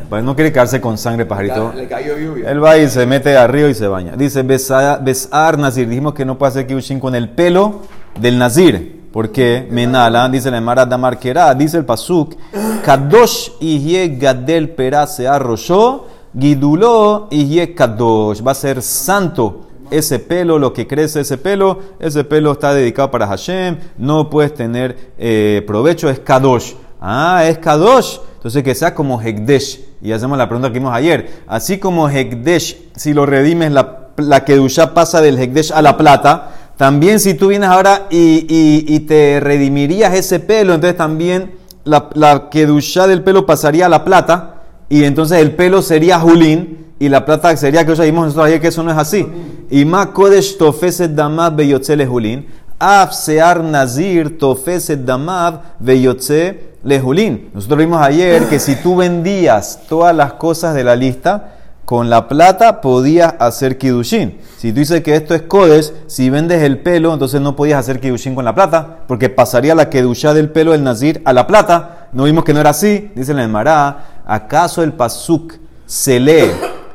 Pues 0.09 0.23
no 0.23 0.35
quiere 0.35 0.51
quedarse 0.51 0.79
con 0.81 0.97
sangre, 0.97 1.25
pajarito. 1.25 1.71
Le 1.75 1.87
cayó 1.87 2.17
lluvia. 2.17 2.51
Él 2.51 2.63
va 2.63 2.77
y 2.77 2.87
se 2.89 3.05
mete 3.05 3.35
al 3.37 3.49
río 3.49 3.67
y 3.69 3.73
se 3.73 3.87
baña. 3.87 4.15
Dice, 4.15 4.43
"Besa- 4.43 4.97
besar 4.97 5.57
nazir. 5.57 5.87
Dijimos 5.87 6.13
que 6.13 6.25
no 6.25 6.37
puede 6.37 6.49
hacer 6.51 6.67
kiddushin 6.67 6.99
con 6.99 7.15
el 7.15 7.29
pelo 7.29 7.81
del 8.19 8.37
nazir. 8.37 9.01
¿Por 9.11 9.31
qué? 9.31 9.67
Menala, 9.71 10.27
dice 10.29 10.49
la 10.51 10.57
Emara 10.57 10.85
Damarquera, 10.85 11.53
dice 11.53 11.77
el 11.77 11.85
Pasuk, 11.85 12.35
Kadosh 12.83 13.51
ihye 13.59 14.17
gadel 14.19 14.69
pera 14.71 15.05
se 15.07 15.27
arrolló, 15.27 16.05
giduló 16.37 17.27
ihye 17.31 17.73
kadosh. 17.75 18.41
Va 18.45 18.51
a 18.51 18.55
ser 18.55 18.81
santo 18.81 19.67
ese 19.97 20.19
pelo, 20.19 20.59
lo 20.59 20.73
que 20.73 20.87
crece 20.87 21.21
ese 21.21 21.37
pelo, 21.37 21.79
ese 21.99 22.23
pelo 22.23 22.51
está 22.53 22.73
dedicado 22.73 23.11
para 23.11 23.27
Hashem, 23.27 23.77
no 23.97 24.29
puedes 24.29 24.53
tener 24.53 25.13
eh, 25.17 25.63
provecho, 25.67 26.09
es 26.09 26.19
kadosh. 26.19 26.73
Ah, 27.01 27.43
es 27.47 27.57
kadosh. 27.57 28.17
Entonces 28.35 28.63
que 28.63 28.75
sea 28.75 28.93
como 28.95 29.21
Hekdesh. 29.21 29.79
Y 30.01 30.11
hacemos 30.11 30.37
la 30.37 30.47
pregunta 30.47 30.69
que 30.71 30.79
vimos 30.79 30.93
ayer. 30.93 31.43
Así 31.47 31.77
como 31.77 32.09
Hekdesh, 32.09 32.77
si 32.95 33.13
lo 33.13 33.25
redimes, 33.25 33.71
la, 33.71 34.09
la 34.17 34.43
Kedusha 34.43 34.93
pasa 34.93 35.21
del 35.21 35.37
Hekdesh 35.39 35.71
a 35.73 35.81
la 35.81 35.97
plata. 35.97 36.51
También 36.77 37.19
si 37.19 37.35
tú 37.35 37.47
vienes 37.47 37.69
ahora 37.69 38.07
y, 38.09 38.45
y- 38.49 38.99
te 39.01 39.39
redimirías 39.39 40.13
ese 40.15 40.39
pelo, 40.39 40.73
entonces 40.73 40.97
también 40.97 41.51
la, 41.83 42.09
la 42.15 42.49
kedusha 42.49 43.05
del 43.07 43.21
pelo 43.21 43.45
pasaría 43.45 43.85
a 43.85 43.89
la 43.89 44.03
plata 44.03 44.63
y 44.89 45.03
entonces 45.03 45.39
el 45.39 45.51
pelo 45.51 45.81
sería 45.83 46.19
julín 46.19 46.82
y 46.99 47.09
la 47.09 47.25
plata 47.25 47.55
sería 47.57 47.85
que 47.85 47.95
ya 47.95 48.03
vimos 48.03 48.25
nosotros 48.25 48.47
ayer 48.47 48.61
que 48.61 48.67
eso 48.67 48.83
no 48.83 48.91
es 48.91 48.97
así. 48.97 49.27
Y 49.69 49.85
ma 49.85 50.13
kodesh 50.13 50.57
tofeset 50.57 51.11
damav 51.11 51.55
beyotze 51.55 51.95
lehulin, 51.95 52.45
af 52.79 53.13
sear 53.13 53.63
nazir 53.63 54.37
tofeset 54.37 55.03
damav 55.05 55.61
beyotze 55.79 56.75
lehulin. 56.83 57.49
Nosotros 57.53 57.79
vimos 57.79 58.01
ayer 58.01 58.47
que 58.47 58.59
si 58.59 58.75
tú 58.75 58.95
vendías 58.95 59.81
todas 59.89 60.15
las 60.15 60.33
cosas 60.33 60.75
de 60.75 60.83
la 60.83 60.95
lista, 60.95 61.55
con 61.85 62.09
la 62.09 62.29
plata 62.29 62.79
podías 62.79 63.35
hacer 63.39 63.77
kidushin. 63.77 64.39
Si 64.57 64.71
tú 64.71 64.79
dices 64.79 65.01
que 65.01 65.15
esto 65.15 65.35
es 65.35 65.41
kodesh, 65.41 65.91
si 66.07 66.29
vendes 66.29 66.61
el 66.63 66.79
pelo, 66.79 67.11
entonces 67.11 67.41
no 67.41 67.55
podías 67.55 67.79
hacer 67.79 67.99
kidushin 67.99 68.35
con 68.35 68.45
la 68.45 68.55
plata, 68.55 68.99
porque 69.07 69.29
pasaría 69.29 69.75
la 69.75 69.89
kedusha 69.89 70.33
del 70.33 70.49
pelo 70.49 70.71
del 70.71 70.83
nazir 70.83 71.21
a 71.25 71.33
la 71.33 71.45
plata. 71.45 72.07
No 72.13 72.23
vimos 72.23 72.45
que 72.45 72.53
no 72.53 72.61
era 72.61 72.69
así, 72.69 73.11
dice 73.15 73.33
la 73.33 73.43
Emara. 73.43 74.21
¿Acaso 74.25 74.83
el 74.83 74.93
pasuk 74.93 75.55
se 75.85 76.19
lee? 76.19 76.51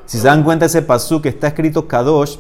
Si 0.08 0.16
se 0.16 0.26
dan 0.26 0.42
cuenta, 0.42 0.64
ese 0.64 0.80
pasuk 0.80 1.26
está 1.26 1.48
escrito 1.48 1.86
kadosh 1.86 2.38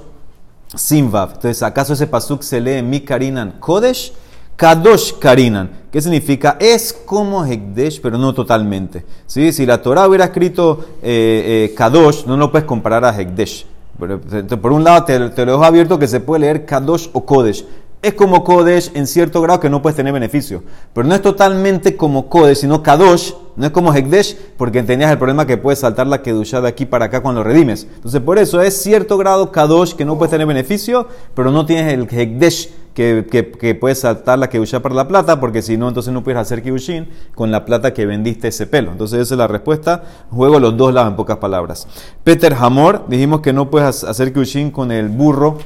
simvav. 0.74 1.32
Entonces, 1.34 1.62
¿acaso 1.62 1.92
ese 1.92 2.06
pasuk 2.06 2.40
se 2.40 2.62
lee 2.62 2.82
mi 2.82 3.00
karinan 3.00 3.56
kodesh? 3.60 4.10
Kadosh 4.56 5.12
Karinan. 5.20 5.70
¿Qué 5.92 6.00
significa? 6.00 6.56
Es 6.58 6.92
como 6.92 7.44
Hekdesh, 7.44 8.00
pero 8.00 8.18
no 8.18 8.34
totalmente. 8.34 9.04
¿Sí? 9.26 9.52
Si 9.52 9.64
la 9.64 9.80
Torah 9.80 10.08
hubiera 10.08 10.24
escrito 10.24 10.84
eh, 11.00 11.68
eh, 11.70 11.74
Kadosh, 11.76 12.24
no 12.24 12.36
lo 12.36 12.50
puedes 12.50 12.66
comparar 12.66 13.04
a 13.04 13.16
Hekdesh. 13.16 13.66
Por 13.98 14.72
un 14.72 14.82
lado, 14.82 15.04
te, 15.04 15.30
te 15.30 15.46
lo 15.46 15.52
dejo 15.52 15.64
abierto 15.64 15.98
que 15.98 16.08
se 16.08 16.18
puede 16.18 16.40
leer 16.40 16.66
Kadosh 16.66 17.08
o 17.12 17.24
Kodesh. 17.24 17.64
Es 18.00 18.14
como 18.14 18.44
Kodesh 18.44 18.92
en 18.94 19.08
cierto 19.08 19.42
grado 19.42 19.58
que 19.58 19.68
no 19.68 19.82
puedes 19.82 19.96
tener 19.96 20.12
beneficio. 20.12 20.62
Pero 20.92 21.08
no 21.08 21.16
es 21.16 21.22
totalmente 21.22 21.96
como 21.96 22.28
Kodesh, 22.28 22.58
sino 22.58 22.80
Kadosh. 22.80 23.32
No 23.56 23.66
es 23.66 23.72
como 23.72 23.92
Hekdesh, 23.92 24.36
porque 24.56 24.84
tenías 24.84 25.10
el 25.10 25.18
problema 25.18 25.44
que 25.44 25.56
puedes 25.56 25.80
saltar 25.80 26.06
la 26.06 26.22
Kedushá 26.22 26.60
de 26.60 26.68
aquí 26.68 26.86
para 26.86 27.06
acá 27.06 27.22
cuando 27.22 27.42
lo 27.42 27.48
redimes. 27.48 27.88
Entonces, 27.96 28.20
por 28.20 28.38
eso 28.38 28.62
es 28.62 28.80
cierto 28.80 29.18
grado 29.18 29.50
Kadosh 29.50 29.94
que 29.94 30.04
no 30.04 30.16
puedes 30.16 30.30
tener 30.30 30.46
beneficio, 30.46 31.08
pero 31.34 31.50
no 31.50 31.66
tienes 31.66 31.92
el 31.92 32.06
Hekdesh 32.08 32.70
que, 32.94 33.26
que, 33.60 33.74
puedes 33.74 34.00
saltar 34.00 34.38
la 34.38 34.48
Kedushá 34.48 34.80
para 34.80 34.94
la 34.94 35.08
plata, 35.08 35.40
porque 35.40 35.62
si 35.62 35.76
no, 35.76 35.88
entonces 35.88 36.12
no 36.12 36.22
puedes 36.22 36.40
hacer 36.40 36.62
Kedushin 36.62 37.08
con 37.34 37.50
la 37.50 37.64
plata 37.64 37.92
que 37.92 38.06
vendiste 38.06 38.48
ese 38.48 38.68
pelo. 38.68 38.92
Entonces, 38.92 39.20
esa 39.20 39.34
es 39.34 39.38
la 39.38 39.48
respuesta. 39.48 40.04
Juego 40.30 40.60
los 40.60 40.76
dos 40.76 40.94
lados 40.94 41.10
en 41.10 41.16
pocas 41.16 41.38
palabras. 41.38 41.88
Peter 42.22 42.54
Hamor, 42.54 43.06
dijimos 43.08 43.40
que 43.40 43.52
no 43.52 43.70
puedes 43.70 44.04
hacer 44.04 44.32
Kedushin 44.32 44.70
con 44.70 44.92
el 44.92 45.08
burro 45.08 45.58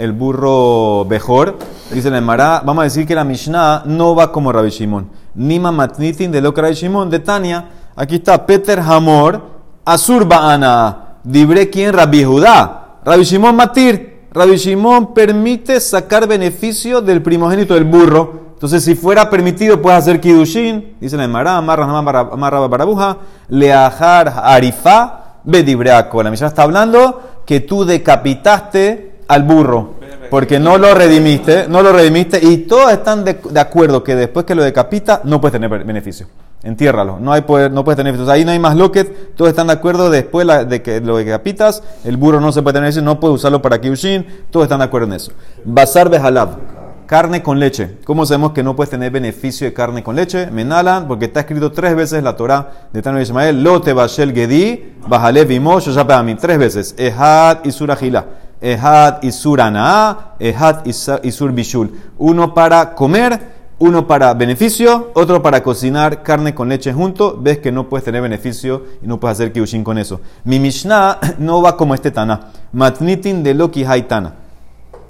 el 0.00 0.12
burro 0.12 1.04
Bejor, 1.04 1.58
dice 1.92 2.10
la 2.10 2.18
Emara, 2.18 2.62
vamos 2.64 2.80
a 2.80 2.84
decir 2.84 3.06
que 3.06 3.14
la 3.14 3.22
Mishnah 3.22 3.82
no 3.84 4.14
va 4.14 4.32
como 4.32 4.50
Rabbi 4.50 4.70
Shimon. 4.70 5.10
Nima 5.34 5.70
matnitin 5.70 6.32
de 6.32 6.40
lo 6.40 6.54
que 6.54 6.62
Rabbi 6.62 6.74
Shimon 6.74 7.10
de 7.10 7.18
Tania. 7.18 7.68
Aquí 7.94 8.16
está 8.16 8.46
Peter 8.46 8.80
Hamor, 8.80 9.42
Asur 9.84 10.26
Ana, 10.32 11.18
Dibre 11.22 11.68
quien 11.68 11.92
Rabbi 11.92 12.24
Judá. 12.24 13.00
Rabbi 13.04 13.24
Shimon 13.24 13.54
Matir. 13.54 14.28
Rabbi 14.32 14.56
Shimon 14.56 15.12
permite 15.12 15.78
sacar 15.80 16.26
beneficio 16.26 17.02
del 17.02 17.20
primogénito 17.20 17.74
del 17.74 17.84
burro. 17.84 18.52
Entonces, 18.54 18.82
si 18.82 18.94
fuera 18.94 19.28
permitido, 19.28 19.82
puedes 19.82 19.98
hacer 19.98 20.20
kidushin, 20.20 20.96
dice 21.00 21.16
la 21.18 21.24
Emara, 21.24 21.58
amarra 21.58 22.66
barabuja, 22.68 23.18
leajar 23.48 24.32
arifa, 24.44 25.40
bedibreaco. 25.44 26.22
La 26.22 26.30
Mishnah 26.30 26.48
está 26.48 26.62
hablando 26.62 27.20
que 27.44 27.60
tú 27.60 27.84
decapitaste 27.84 29.09
al 29.30 29.44
burro, 29.44 29.94
porque 30.28 30.58
no 30.58 30.76
lo 30.76 30.92
redimiste, 30.92 31.68
no 31.68 31.82
lo 31.82 31.92
redimiste, 31.92 32.44
y 32.44 32.58
todos 32.58 32.92
están 32.92 33.24
de, 33.24 33.38
acuerdo 33.60 34.02
que 34.02 34.16
después 34.16 34.44
que 34.44 34.56
lo 34.56 34.64
decapita 34.64 35.20
no 35.22 35.40
puedes 35.40 35.52
tener 35.52 35.84
beneficio. 35.84 36.26
Entiérralo, 36.64 37.20
no, 37.20 37.32
hay 37.32 37.42
poder, 37.42 37.70
no 37.70 37.84
puedes 37.84 37.96
tener 37.96 38.12
beneficio. 38.12 38.32
Ahí 38.32 38.44
no 38.44 38.50
hay 38.50 38.58
más 38.58 38.76
loquet, 38.76 39.36
todos 39.36 39.50
están 39.50 39.68
de 39.68 39.74
acuerdo 39.74 40.10
después 40.10 40.48
de 40.68 40.82
que 40.82 41.00
lo 41.00 41.16
decapitas, 41.16 41.84
el 42.04 42.16
burro 42.16 42.40
no 42.40 42.50
se 42.50 42.60
puede 42.60 42.74
tener 42.74 42.86
beneficio, 42.86 43.02
no 43.02 43.20
puedes 43.20 43.36
usarlo 43.36 43.62
para 43.62 43.80
kiushin, 43.80 44.26
todos 44.50 44.64
están 44.64 44.80
de 44.80 44.86
acuerdo 44.86 45.06
en 45.06 45.12
eso. 45.12 45.30
Bazar 45.64 46.10
behalab, 46.10 46.58
carne 47.06 47.40
con 47.40 47.60
leche. 47.60 47.98
¿Cómo 48.04 48.26
sabemos 48.26 48.50
que 48.50 48.64
no 48.64 48.74
puedes 48.74 48.90
tener 48.90 49.12
beneficio 49.12 49.64
de 49.64 49.72
carne 49.72 50.02
con 50.02 50.16
leche? 50.16 50.50
Menalan, 50.50 51.06
porque 51.06 51.26
está 51.26 51.40
escrito 51.40 51.70
tres 51.70 51.94
veces 51.94 52.24
la 52.24 52.34
Torah 52.34 52.88
de 52.92 53.00
Tano 53.00 53.20
Ismael, 53.20 53.62
lo 53.62 53.80
te 53.80 53.92
bashel 53.92 54.34
gedi, 54.34 54.96
bajale 55.06 55.44
vimo, 55.44 55.78
mí 56.24 56.34
tres 56.34 56.58
veces, 56.58 56.96
ehad 56.98 57.58
y 57.62 57.70
surajila. 57.70 58.26
Ehad 58.60 59.22
Isur 59.22 59.60
Anaa, 59.60 60.34
Ehad 60.38 60.86
Isur 61.22 61.52
Bishul. 61.52 61.90
Uno 62.18 62.52
para 62.52 62.94
comer, 62.94 63.40
uno 63.78 64.06
para 64.06 64.34
beneficio, 64.34 65.10
otro 65.14 65.42
para 65.42 65.62
cocinar 65.62 66.22
carne 66.22 66.54
con 66.54 66.68
leche 66.68 66.92
junto. 66.92 67.38
Ves 67.40 67.58
que 67.58 67.72
no 67.72 67.88
puedes 67.88 68.04
tener 68.04 68.20
beneficio 68.20 68.84
y 69.02 69.06
no 69.06 69.18
puedes 69.18 69.38
hacer 69.38 69.52
kiushin 69.52 69.82
con 69.82 69.96
eso. 69.96 70.20
Mi 70.44 70.58
Mishnah 70.58 71.18
no 71.38 71.62
va 71.62 71.76
como 71.76 71.94
este 71.94 72.10
Tana. 72.10 72.52
Matnitin 72.72 73.42
de 73.42 73.54
Loki 73.54 73.84
Haitana. 73.84 74.34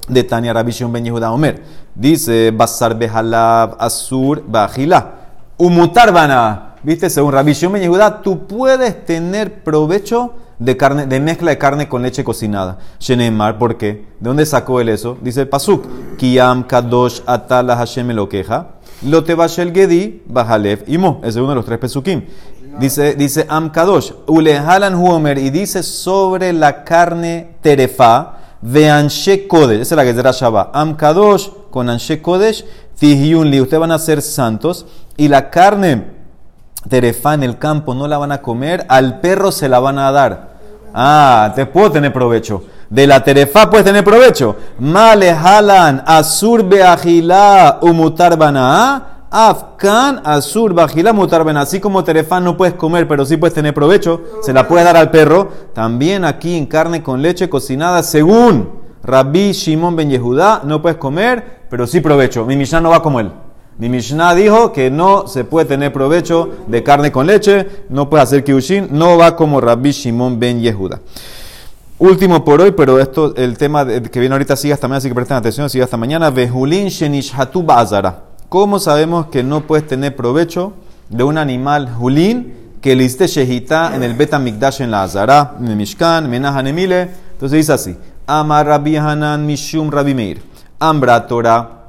De 0.09 0.25
Tania 0.25 0.53
Rabbi 0.53 0.71
Shimon 0.73 0.93
Ben 0.93 1.05
Yehuda 1.05 1.33
Omer. 1.33 1.63
Dice, 1.95 2.53
Basar 2.53 2.97
Behalab 2.97 3.77
Asur 3.79 4.43
Bajila. 4.47 5.15
Umutar 5.59 6.13
Bana. 6.13 6.70
¿Viste? 6.83 7.11
Según 7.11 7.33
Rabbi 7.33 7.53
Shimon 7.53 7.75
Ben 7.75 7.83
Yehuda, 7.83 8.23
tú 8.23 8.47
puedes 8.47 9.05
tener 9.05 9.63
provecho 9.63 10.35
de, 10.59 10.77
carne, 10.77 11.07
de 11.07 11.21
mezcla 11.21 11.51
de 11.51 11.59
carne 11.59 11.89
con 11.89 12.03
leche 12.03 12.25
cocinada. 12.25 12.79
Shenemar, 12.99 13.59
¿por 13.59 13.77
qué? 13.77 14.07
¿De 14.19 14.29
dónde 14.29 14.47
sacó 14.47 14.81
él 14.81 14.89
eso? 14.89 15.19
Dice 15.21 15.43
el 15.43 15.49
Pasuk. 15.49 15.85
Kiyam 16.17 16.63
Kadosh 16.65 17.21
Atala 17.27 17.77
Hashem 17.77 18.11
Elokeja. 18.11 18.77
Lote 19.03 19.35
Bashel 19.35 19.73
Gedi 19.73 20.23
Bajalev 20.27 20.85
Imo. 20.87 21.21
Es 21.23 21.37
uno 21.37 21.51
de 21.51 21.55
los 21.57 21.65
tres 21.65 21.79
Pesukim. 21.79 22.25
Dice, 22.79 23.15
dice 23.15 23.45
Am 23.49 23.71
Kadosh. 23.71 24.13
Ulehalan 24.27 24.95
Huomer. 24.95 25.37
Y 25.37 25.51
dice 25.51 25.83
sobre 25.83 26.53
la 26.53 26.85
carne 26.85 27.57
terefa. 27.61 28.39
Veanshe 28.63 29.49
Kodesh. 29.49 29.81
Esa 29.81 29.95
es 29.95 29.97
la 29.97 30.05
que 30.05 30.15
será 30.15 30.33
Shabbat. 30.33 30.71
Am 30.75 30.97
Kadosh 30.97 31.49
con 31.71 31.91
Anshe 31.91 32.23
Kodesh. 32.23 32.65
Tihyunli. 32.99 33.61
Ustedes 33.61 33.81
van 33.81 33.93
a 33.93 33.99
ser 33.99 34.21
santos. 34.23 34.87
Y 35.17 35.29
la 35.29 35.49
carne 35.51 36.20
terefa 36.89 37.35
en 37.35 37.43
el 37.43 37.59
campo 37.59 37.95
no 37.95 38.09
la 38.09 38.19
van 38.19 38.33
a 38.33 38.43
comer, 38.43 38.85
al 38.89 39.21
perro 39.21 39.53
se 39.53 39.69
la 39.69 39.81
van 39.81 39.99
a 39.99 40.11
dar. 40.13 40.51
Ah, 40.95 41.53
te 41.55 41.67
puedo 41.67 41.93
tener 41.93 42.13
provecho. 42.13 42.65
De 42.89 43.07
la 43.07 43.23
terefa 43.23 43.71
puedes 43.71 43.87
tener 43.87 44.03
provecho. 44.03 44.57
Male 44.81 45.31
halan 45.31 46.03
asur 46.05 46.65
beagilá 46.65 47.79
umutar 47.83 48.37
banaa. 48.37 49.07
Afkan 49.31 50.23
asur 50.25 50.75
beagilá 50.75 51.13
umutar 51.13 51.45
banaa. 51.45 51.63
Así 51.63 51.79
como 51.79 52.03
terefa 52.03 52.41
no 52.41 52.57
puedes 52.57 52.75
comer, 52.75 53.07
pero 53.07 53.25
sí 53.25 53.37
puedes 53.37 53.55
tener 53.55 53.73
provecho, 53.73 54.21
se 54.43 54.53
la 54.53 54.67
puedes 54.67 54.85
dar 54.85 54.97
al 54.97 55.13
perro. 55.13 55.49
También 55.73 56.25
aquí 56.25 56.57
en 56.57 56.67
carne 56.67 57.03
con 57.03 57.23
leche 57.23 57.49
cocinada, 57.49 58.03
según 58.03 58.81
Rabbi 59.05 59.53
Shimon 59.53 59.95
ben 59.95 60.11
Yehudá, 60.11 60.63
no 60.65 60.83
puedes 60.83 60.99
comer, 60.99 61.61
pero 61.71 61.87
sí 61.87 62.01
provecho. 62.01 62.45
Mi 62.45 62.57
Mishnah 62.57 62.81
no 62.81 62.91
va 62.91 63.03
como 63.03 63.21
él. 63.21 63.31
Mi 63.79 63.89
Mishnah 63.89 64.35
dijo 64.35 64.73
que 64.73 64.91
no 64.91 65.27
se 65.27 65.45
puede 65.45 65.67
tener 65.67 65.93
provecho 65.93 66.49
de 66.67 66.83
carne 66.83 67.11
con 67.11 67.27
leche, 67.27 67.67
no 67.89 68.11
puede 68.11 68.23
hacer 68.23 68.45
kiushin, 68.45 68.89
no 68.91 69.17
va 69.17 69.35
como 69.35 69.61
Rabbi 69.61 69.91
Shimon 69.91 70.39
ben 70.39 70.61
Yehuda. 70.61 71.01
Último 71.99 72.43
por 72.45 72.63
hoy, 72.63 72.73
pero 72.73 72.99
esto, 72.99 73.35
el 73.37 73.59
tema 73.59 73.87
que 73.87 74.21
viene 74.21 74.35
ahorita 74.35 74.57
sigue 74.57 74.73
hasta 74.73 74.89
mañana, 74.89 74.99
así 74.99 75.09
que 75.09 75.15
presten 75.15 75.37
atención, 75.37 75.69
sigue 75.69 75.85
hasta 75.85 75.99
mañana. 75.99 76.31
Behulin 76.31 76.89
shenishhatu 76.89 77.63
ba'azara. 77.63 78.23
¿Cómo 78.49 78.79
sabemos 78.79 79.27
que 79.27 79.43
no 79.43 79.67
puedes 79.67 79.87
tener 79.87 80.17
provecho 80.17 80.73
de 81.11 81.25
un 81.25 81.37
animal 81.37 81.95
hulin 82.01 82.55
que 82.81 82.97
le 82.97 83.05
hiciste 83.05 83.27
shehita 83.27 83.95
en 83.95 84.03
el 84.03 84.15
beta 84.15 84.39
mikdash 84.39 84.81
en 84.81 84.91
la 84.91 85.03
azara, 85.03 85.57
en 85.61 85.77
mishkan, 85.77 86.29
menahanemile? 86.29 87.11
Entonces 87.33 87.59
dice 87.59 87.73
así: 87.75 87.97
Amar 88.27 88.67
Rabbi 88.67 88.97
Hanan 88.97 89.45
mishum 89.45 89.91
Rabbi 89.91 90.15
Meir. 90.15 90.43
Ambra 90.79 91.27
Torah. 91.27 91.80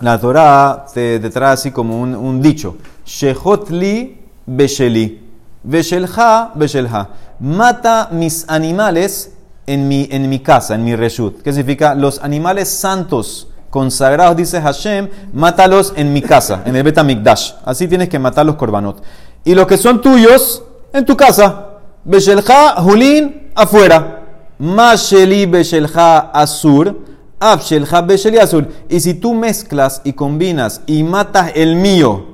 La 0.00 0.18
Torah 0.18 0.86
te, 0.92 1.18
te 1.18 1.30
trae 1.30 1.52
así 1.52 1.70
como 1.72 2.00
un, 2.00 2.14
un 2.14 2.40
dicho. 2.40 2.76
Shehotli 3.04 4.20
besheli. 4.46 5.28
Beshelha 5.62 6.52
beshelha. 6.54 7.08
Mata 7.40 8.08
mis 8.12 8.44
animales 8.48 9.32
en 9.66 9.88
mi, 9.88 10.08
en 10.10 10.28
mi 10.28 10.38
casa, 10.38 10.74
en 10.74 10.84
mi 10.84 10.94
reshut. 10.94 11.42
¿Qué 11.42 11.52
significa? 11.52 11.94
Los 11.94 12.22
animales 12.22 12.68
santos, 12.68 13.48
consagrados, 13.70 14.36
dice 14.36 14.60
Hashem, 14.60 15.08
mátalos 15.32 15.92
en 15.96 16.12
mi 16.12 16.22
casa, 16.22 16.62
en 16.64 16.76
el 16.76 16.82
Betamikdash. 16.82 17.52
Así 17.64 17.86
tienes 17.86 18.08
que 18.08 18.18
matar 18.18 18.46
los 18.46 18.54
korbanot. 18.54 19.02
Y 19.44 19.54
los 19.54 19.66
que 19.66 19.76
son 19.76 20.00
tuyos, 20.00 20.62
en 20.92 21.04
tu 21.04 21.16
casa. 21.16 21.66
Beshelha, 22.04 22.76
Julín, 22.78 23.50
afuera. 23.54 24.22
Masheli 24.58 25.46
beshelha 25.46 26.18
asur. 26.32 26.96
Abshelha 27.40 28.02
besheli 28.02 28.38
azul. 28.38 28.66
Y 28.88 29.00
si 29.00 29.14
tú 29.14 29.34
mezclas 29.34 30.00
y 30.04 30.12
combinas 30.12 30.80
y 30.86 31.02
matas 31.02 31.52
el 31.54 31.76
mío 31.76 32.24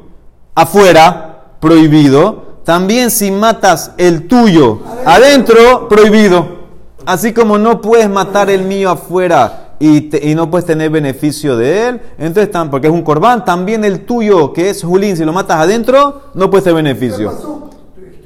afuera, 0.55 1.43
prohibido. 1.61 2.55
También 2.65 3.11
si 3.11 3.31
matas 3.31 3.93
el 3.99 4.27
tuyo 4.27 4.81
adentro, 5.05 5.87
prohibido. 5.89 6.65
Así 7.05 7.33
como 7.35 7.59
no 7.59 7.81
puedes 7.83 8.09
matar 8.09 8.49
el 8.49 8.63
mío 8.63 8.91
afuera 8.91 9.61
y 9.79 9.97
y, 9.97 10.01
te- 10.03 10.31
y 10.31 10.35
no 10.35 10.51
puedes 10.51 10.65
tener 10.65 10.89
beneficio 10.89 11.57
de 11.59 11.89
él. 11.89 12.01
Entonces, 12.17 12.49
porque 12.71 12.87
es 12.87 12.93
un 12.93 13.03
corbán, 13.03 13.45
también 13.45 13.85
el 13.85 14.07
tuyo, 14.07 14.53
que 14.55 14.71
es 14.71 14.83
Julín, 14.83 15.15
si 15.17 15.25
lo 15.25 15.33
matas 15.33 15.59
adentro, 15.61 16.23
no 16.33 16.49
puedes 16.49 16.65
tener 16.65 16.77
beneficio. 16.83 17.31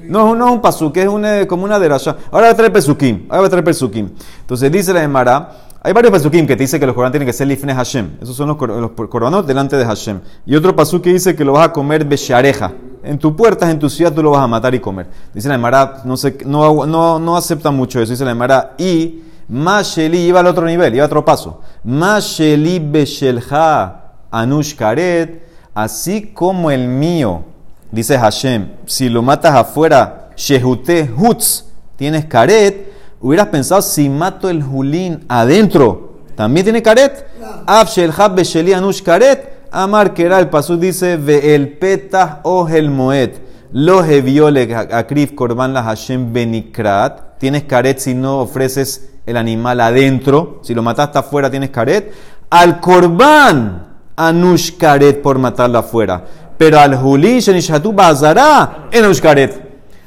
No, 0.04 0.36
no 0.36 0.46
es 0.46 0.52
un 0.52 0.60
pasuk, 0.60 0.96
es 0.98 1.08
una, 1.08 1.46
como 1.48 1.64
una 1.64 1.78
derasha. 1.78 2.16
Ahora 2.30 2.46
va 2.46 2.52
a 2.52 2.56
traer 2.56 2.72
pesukim. 2.72 3.26
Ahora 3.28 3.40
va 3.40 3.46
a 3.48 3.50
traer 3.50 3.64
pesukim. 3.64 4.10
Entonces 4.40 4.70
dice 4.70 4.92
la 4.92 5.02
Emara, 5.02 5.50
hay 5.82 5.92
varios 5.92 6.12
pesukim 6.12 6.46
que 6.46 6.56
te 6.56 6.64
dice 6.64 6.80
que 6.80 6.86
los 6.86 6.94
corbanos 6.94 7.12
tienen 7.12 7.26
que 7.26 7.32
ser 7.32 7.46
lifne 7.46 7.72
Hashem. 7.74 8.18
Esos 8.20 8.34
son 8.36 8.48
los, 8.48 8.56
cor- 8.56 8.70
los 8.70 8.90
corbanos 9.08 9.46
delante 9.46 9.76
de 9.76 9.84
Hashem. 9.84 10.20
Y 10.46 10.56
otro 10.56 10.74
pasuk 10.74 11.02
que 11.02 11.12
dice 11.12 11.36
que 11.36 11.44
lo 11.44 11.52
vas 11.52 11.68
a 11.68 11.72
comer 11.72 12.04
beshareja. 12.04 12.72
En 13.04 13.18
tu 13.18 13.34
puerta, 13.36 13.70
en 13.70 13.78
tu 13.78 13.88
ciudad, 13.88 14.12
tú 14.12 14.22
lo 14.22 14.30
vas 14.32 14.42
a 14.42 14.46
matar 14.46 14.74
y 14.74 14.80
comer. 14.80 15.06
Dice 15.32 15.48
la 15.48 15.54
Emara, 15.54 16.02
no, 16.04 16.16
sé, 16.16 16.38
no, 16.44 16.84
no, 16.84 17.18
no 17.18 17.36
acepta 17.36 17.70
mucho 17.70 18.00
eso. 18.00 18.10
Dice 18.10 18.24
la 18.24 18.32
Emara, 18.32 18.74
y 18.76 19.22
Masheli 19.48 20.18
iba 20.26 20.40
al 20.40 20.46
otro 20.46 20.66
nivel, 20.66 20.94
iba 20.94 21.04
a 21.04 21.06
otro 21.06 21.24
paso. 21.24 21.60
Masheli 21.84 22.80
beshelha 22.80 24.12
anush 24.30 24.74
karet, 24.74 25.46
así 25.74 26.32
como 26.34 26.70
el 26.70 26.88
mío 26.88 27.44
Dice 27.90 28.18
Hashem, 28.18 28.68
si 28.84 29.08
lo 29.08 29.22
matas 29.22 29.54
afuera, 29.54 30.28
Shehute 30.36 31.10
Hutz, 31.16 31.64
tienes 31.96 32.26
caret, 32.26 32.87
hubieras 33.20 33.48
pensado 33.48 33.82
si 33.82 34.08
mato 34.08 34.48
el 34.48 34.62
Julín 34.62 35.24
adentro, 35.28 36.14
también 36.36 36.64
tiene 36.64 36.82
caret. 36.82 37.26
Ab 37.66 37.88
Shelhab 37.88 38.34
Besheli 38.34 38.72
Anush 38.72 39.02
caret, 39.02 39.58
Amar 39.70 40.14
Kera, 40.14 40.38
el 40.38 40.48
pasú 40.48 40.76
dice, 40.76 41.16
Ve 41.16 41.54
el 41.54 41.76
petah 41.78 42.40
o 42.44 42.68
el 42.68 42.90
moed, 42.90 43.32
lo 43.72 44.04
heviole 44.04 44.74
akrif 44.74 45.34
korban 45.34 45.74
la 45.74 45.82
Hashem 45.82 46.32
benikrat, 46.32 47.38
tienes 47.38 47.64
caret 47.64 47.98
si 47.98 48.14
no 48.14 48.40
ofreces 48.40 49.10
el 49.26 49.36
animal 49.36 49.80
adentro, 49.80 50.60
si 50.62 50.74
lo 50.74 50.82
mataste 50.82 51.18
afuera 51.18 51.50
tienes 51.50 51.70
caret. 51.70 52.12
Al 52.50 52.80
korban, 52.80 53.86
Anush 54.16 54.76
karet 54.78 55.20
por 55.20 55.38
matarlo 55.38 55.78
afuera. 55.78 56.24
Pero 56.58 56.80
al 56.80 56.96
Julín 56.96 57.38
Shenishatu 57.38 57.92
Bazará 57.92 58.88
en 58.90 59.14
Karet. 59.14 59.62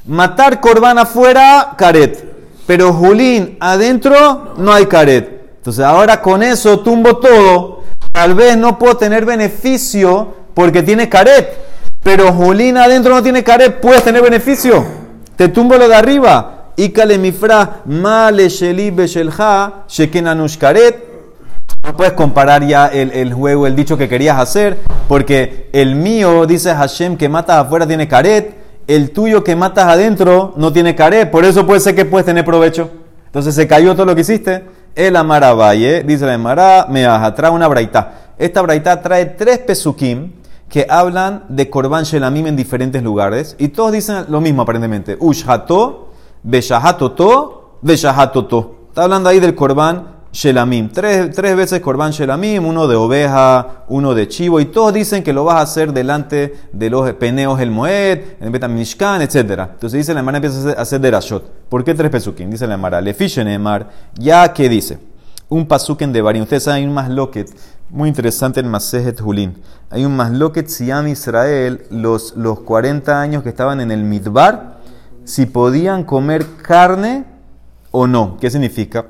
Matar 0.05 0.59
Corban 0.59 0.97
afuera, 0.99 1.73
Karet. 1.77 2.30
Pero 2.71 2.93
Julín 2.93 3.57
adentro, 3.59 4.53
no 4.55 4.71
hay 4.71 4.85
Karet. 4.85 5.57
Entonces 5.57 5.83
ahora 5.83 6.21
con 6.21 6.41
eso 6.41 6.79
tumbo 6.79 7.17
todo. 7.17 7.83
Tal 8.13 8.33
vez 8.33 8.55
no 8.55 8.79
puedo 8.79 8.95
tener 8.95 9.25
beneficio 9.25 10.33
porque 10.53 10.81
tiene 10.81 11.09
Karet. 11.09 11.49
Pero 12.01 12.31
Julín 12.31 12.77
adentro 12.77 13.13
no 13.13 13.21
tiene 13.21 13.43
Karet, 13.43 13.81
puedes 13.81 14.05
tener 14.05 14.21
beneficio. 14.21 14.85
Te 15.35 15.49
tumbo 15.49 15.75
lo 15.75 15.89
de 15.89 15.95
arriba. 15.95 16.71
Y 16.77 16.91
kalemifra 16.91 17.81
male 17.87 18.47
sheli 18.47 18.95
karet. 20.57 21.03
No 21.83 21.97
puedes 21.97 22.13
comparar 22.13 22.65
ya 22.65 22.87
el, 22.87 23.11
el 23.11 23.33
juego, 23.33 23.67
el 23.67 23.75
dicho 23.75 23.97
que 23.97 24.07
querías 24.07 24.39
hacer, 24.39 24.77
porque 25.09 25.67
el 25.73 25.95
mío, 25.95 26.45
dice 26.45 26.73
Hashem, 26.73 27.17
que 27.17 27.27
matas 27.27 27.65
afuera 27.65 27.85
tiene 27.85 28.07
caret, 28.07 28.50
el 28.93 29.11
tuyo 29.11 29.43
que 29.43 29.55
matas 29.55 29.87
adentro 29.87 30.53
no 30.57 30.71
tiene 30.73 30.95
caret, 30.95 31.29
por 31.29 31.45
eso 31.45 31.65
puede 31.65 31.79
ser 31.79 31.95
que 31.95 32.05
puedes 32.05 32.25
tener 32.25 32.45
provecho. 32.45 32.89
Entonces 33.25 33.55
se 33.55 33.67
cayó 33.67 33.93
todo 33.93 34.05
lo 34.05 34.15
que 34.15 34.21
hiciste. 34.21 34.65
El 34.95 35.15
Amaravalle, 35.15 36.03
dice 36.03 36.25
la 36.25 36.33
Amara, 36.33 36.87
me 36.89 37.05
trae 37.35 37.51
una 37.51 37.67
braita. 37.67 38.33
Esta 38.37 38.61
braita 38.61 39.01
trae 39.01 39.25
tres 39.25 39.59
pesukim 39.59 40.33
que 40.67 40.85
hablan 40.89 41.45
de 41.49 41.69
Korban 41.69 42.03
Shelamim 42.03 42.47
en 42.47 42.55
diferentes 42.55 43.03
lugares, 43.03 43.55
y 43.59 43.69
todos 43.69 43.91
dicen 43.91 44.25
lo 44.29 44.41
mismo 44.41 44.61
aparentemente. 44.61 45.17
Ushhato, 45.19 46.09
Beshahatoto, 46.43 47.77
Beshahatoto. 47.81 48.87
Está 48.89 49.03
hablando 49.03 49.29
ahí 49.29 49.39
del 49.39 49.53
Korban 49.53 50.20
Shelamim. 50.33 50.89
Tres, 50.89 51.31
tres 51.35 51.55
veces 51.55 51.81
Korban 51.81 52.11
Shelamim, 52.11 52.65
uno 52.65 52.87
de 52.87 52.95
oveja, 52.95 53.83
uno 53.89 54.15
de 54.15 54.27
chivo, 54.27 54.59
y 54.59 54.65
todos 54.65 54.93
dicen 54.93 55.23
que 55.23 55.33
lo 55.33 55.43
vas 55.43 55.57
a 55.57 55.61
hacer 55.61 55.91
delante 55.91 56.55
de 56.71 56.89
los 56.89 57.11
peneos 57.13 57.59
el 57.59 57.69
Moed, 57.69 58.19
en 58.39 58.51
Betamishkan, 58.51 59.21
etc. 59.21 59.35
Entonces 59.73 59.93
dice 59.93 60.13
la 60.13 60.21
Emara 60.21 60.37
empieza 60.37 60.69
a 60.69 60.81
hacer, 60.81 61.01
derashot. 61.01 61.43
¿Por 61.67 61.83
qué 61.83 61.93
tres 61.93 62.09
pesukim? 62.09 62.49
Dice 62.49 62.65
la 62.65 63.01
le 63.01 63.15
Emar, 63.53 63.89
ya 64.15 64.53
que 64.53 64.69
dice, 64.69 64.99
un 65.49 65.67
pasuken 65.67 66.13
de 66.13 66.21
Barim. 66.21 66.43
Ustedes 66.43 66.63
saben, 66.63 66.83
hay 66.83 66.87
un 66.87 66.93
masloket 66.93 67.49
muy 67.89 68.07
interesante 68.07 68.61
en 68.61 68.69
Masejet 68.69 69.19
Julin. 69.19 69.57
Hay 69.89 70.05
un 70.05 70.15
masloket 70.15 70.67
Siam 70.69 71.09
Israel, 71.09 71.83
los, 71.89 72.37
los 72.37 72.61
40 72.61 73.19
años 73.19 73.43
que 73.43 73.49
estaban 73.49 73.81
en 73.81 73.91
el 73.91 74.03
Midbar, 74.03 74.79
si 75.25 75.45
podían 75.45 76.05
comer 76.05 76.45
carne 76.61 77.25
o 77.91 78.07
no. 78.07 78.37
¿Qué 78.39 78.49
significa? 78.49 79.05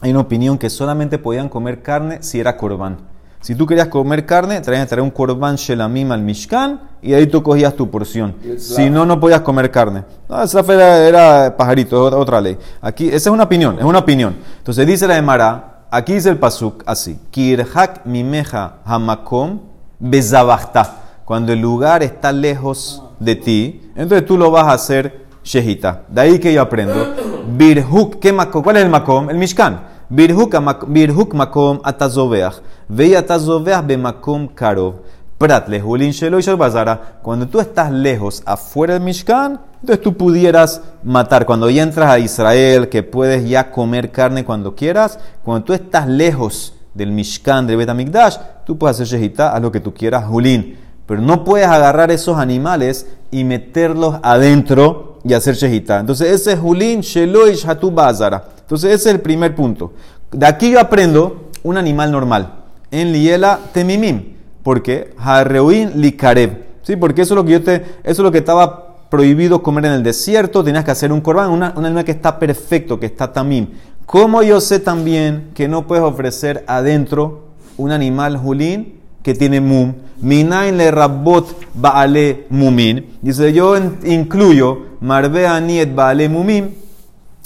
Hay 0.00 0.10
una 0.10 0.20
opinión 0.20 0.58
que 0.58 0.70
solamente 0.70 1.18
podían 1.18 1.48
comer 1.48 1.82
carne 1.82 2.18
si 2.22 2.38
era 2.38 2.56
corbán. 2.56 2.98
Si 3.40 3.54
tú 3.54 3.66
querías 3.66 3.88
comer 3.88 4.26
carne, 4.26 4.60
traían 4.60 4.84
que 4.84 4.88
traer 4.88 5.02
un 5.02 5.10
corbán 5.10 5.56
shelamim 5.56 6.10
al 6.10 6.22
mishkan 6.22 6.80
y 7.00 7.14
ahí 7.14 7.26
tú 7.28 7.42
cogías 7.42 7.74
tu 7.74 7.88
porción. 7.88 8.34
Si 8.58 8.90
no, 8.90 9.06
no 9.06 9.20
podías 9.20 9.42
comer 9.42 9.70
carne. 9.70 10.04
No, 10.28 10.42
esa 10.42 10.60
era, 10.60 10.98
era 11.06 11.56
pajarito, 11.56 12.02
otra, 12.02 12.18
otra 12.18 12.40
ley. 12.40 12.58
Aquí, 12.80 13.06
esa 13.06 13.16
es 13.16 13.26
una 13.28 13.44
opinión, 13.44 13.78
es 13.78 13.84
una 13.84 14.00
opinión. 14.00 14.36
Entonces 14.58 14.86
dice 14.86 15.06
la 15.06 15.16
Emara, 15.16 15.86
aquí 15.90 16.14
dice 16.14 16.30
el 16.30 16.38
pasuk 16.38 16.82
así: 16.84 17.18
Kirhak 17.30 18.04
mimeja 18.06 18.78
hamakom 18.84 19.60
bezabachta. 20.00 20.96
Cuando 21.24 21.52
el 21.52 21.60
lugar 21.60 22.02
está 22.02 22.32
lejos 22.32 23.04
de 23.20 23.36
ti, 23.36 23.92
entonces 23.94 24.26
tú 24.26 24.36
lo 24.36 24.50
vas 24.50 24.64
a 24.64 24.72
hacer 24.72 25.27
shehita. 25.48 26.02
De 26.08 26.20
ahí 26.20 26.38
que 26.38 26.52
yo 26.52 26.60
aprendo. 26.60 27.14
Birhuk, 27.56 28.18
¿qué 28.20 28.32
makom? 28.32 28.62
¿cuál 28.62 28.76
es 28.76 28.82
el 28.82 28.90
makom? 28.90 29.30
El 29.30 29.38
mishkan. 29.38 29.80
Birhuk, 30.10 31.34
makom 31.34 31.80
atazoveach. 31.82 32.60
Ve 32.88 33.16
atazoveach 33.16 33.86
be 33.86 33.96
makom 33.96 34.48
karov. 34.48 34.96
Prat 35.38 35.68
lehulin 35.68 36.10
shelo 36.10 36.38
y 36.38 36.42
bazara. 36.56 37.20
Cuando 37.22 37.48
tú 37.48 37.60
estás 37.60 37.90
lejos, 37.90 38.42
afuera 38.44 38.94
del 38.94 39.02
mishkan, 39.02 39.60
entonces 39.80 40.02
tú 40.02 40.16
pudieras 40.16 40.82
matar. 41.02 41.46
Cuando 41.46 41.70
ya 41.70 41.82
entras 41.82 42.10
a 42.10 42.18
Israel, 42.18 42.88
que 42.88 43.02
puedes 43.02 43.48
ya 43.48 43.70
comer 43.70 44.10
carne 44.10 44.44
cuando 44.44 44.74
quieras, 44.74 45.18
cuando 45.44 45.64
tú 45.64 45.72
estás 45.72 46.06
lejos 46.08 46.74
del 46.92 47.12
mishkan, 47.12 47.66
del 47.66 47.76
betamikdash, 47.76 48.36
tú 48.66 48.76
puedes 48.76 49.00
hacer 49.00 49.18
shehita, 49.18 49.54
haz 49.54 49.62
lo 49.62 49.72
que 49.72 49.80
tú 49.80 49.94
quieras, 49.94 50.24
hulin. 50.28 50.76
Pero 51.06 51.22
no 51.22 51.44
puedes 51.44 51.68
agarrar 51.68 52.10
esos 52.10 52.36
animales 52.36 53.06
y 53.30 53.44
meterlos 53.44 54.16
adentro 54.22 55.07
y 55.24 55.32
hacer 55.34 55.54
shehita. 55.54 56.00
Entonces 56.00 56.30
ese 56.30 56.52
es 56.52 56.58
Julín, 56.58 57.00
Shelo 57.00 57.48
y 57.48 57.54
Shatu 57.54 57.90
Bazara. 57.90 58.44
Entonces 58.60 58.90
ese 58.92 59.08
es 59.10 59.14
el 59.16 59.20
primer 59.20 59.54
punto. 59.54 59.92
De 60.30 60.46
aquí 60.46 60.70
yo 60.70 60.80
aprendo 60.80 61.48
un 61.62 61.76
animal 61.76 62.10
normal. 62.12 62.54
En 62.90 63.12
Liela 63.12 63.58
Temimim. 63.72 64.34
Porque 64.62 65.14
Harreuin 65.18 66.00
Likarev. 66.00 66.66
¿Sí? 66.82 66.96
Porque 66.96 67.22
eso 67.22 67.34
es 67.34 67.36
lo 67.36 67.44
que 67.44 67.52
yo 67.52 67.62
te, 67.62 67.74
eso 67.76 67.86
es 68.04 68.18
lo 68.18 68.30
que 68.32 68.38
estaba 68.38 68.96
prohibido 69.10 69.62
comer 69.62 69.86
en 69.86 69.92
el 69.92 70.02
desierto. 70.02 70.62
Tenías 70.64 70.84
que 70.84 70.90
hacer 70.90 71.12
un 71.12 71.20
corbán, 71.20 71.50
una- 71.50 71.72
un 71.76 71.84
animal 71.84 72.04
que 72.04 72.12
está 72.12 72.38
perfecto, 72.38 72.98
que 73.00 73.06
está 73.06 73.32
tamim. 73.32 73.68
¿Cómo 74.06 74.42
yo 74.42 74.60
sé 74.60 74.80
también 74.80 75.50
que 75.54 75.68
no 75.68 75.86
puedes 75.86 76.04
ofrecer 76.04 76.64
adentro 76.66 77.44
un 77.76 77.90
animal 77.92 78.36
Julín? 78.38 78.97
Que 79.22 79.34
tiene 79.34 79.60
mum. 79.60 79.92
Minain 80.20 80.76
le 80.76 80.90
rabot 80.90 81.46
baale 81.74 82.46
mumin. 82.50 83.18
Dice, 83.22 83.52
yo 83.52 83.76
incluyo 84.04 84.78
marbea 85.00 85.60
niet 85.60 85.94
baale 85.94 86.28
mumim. 86.28 86.70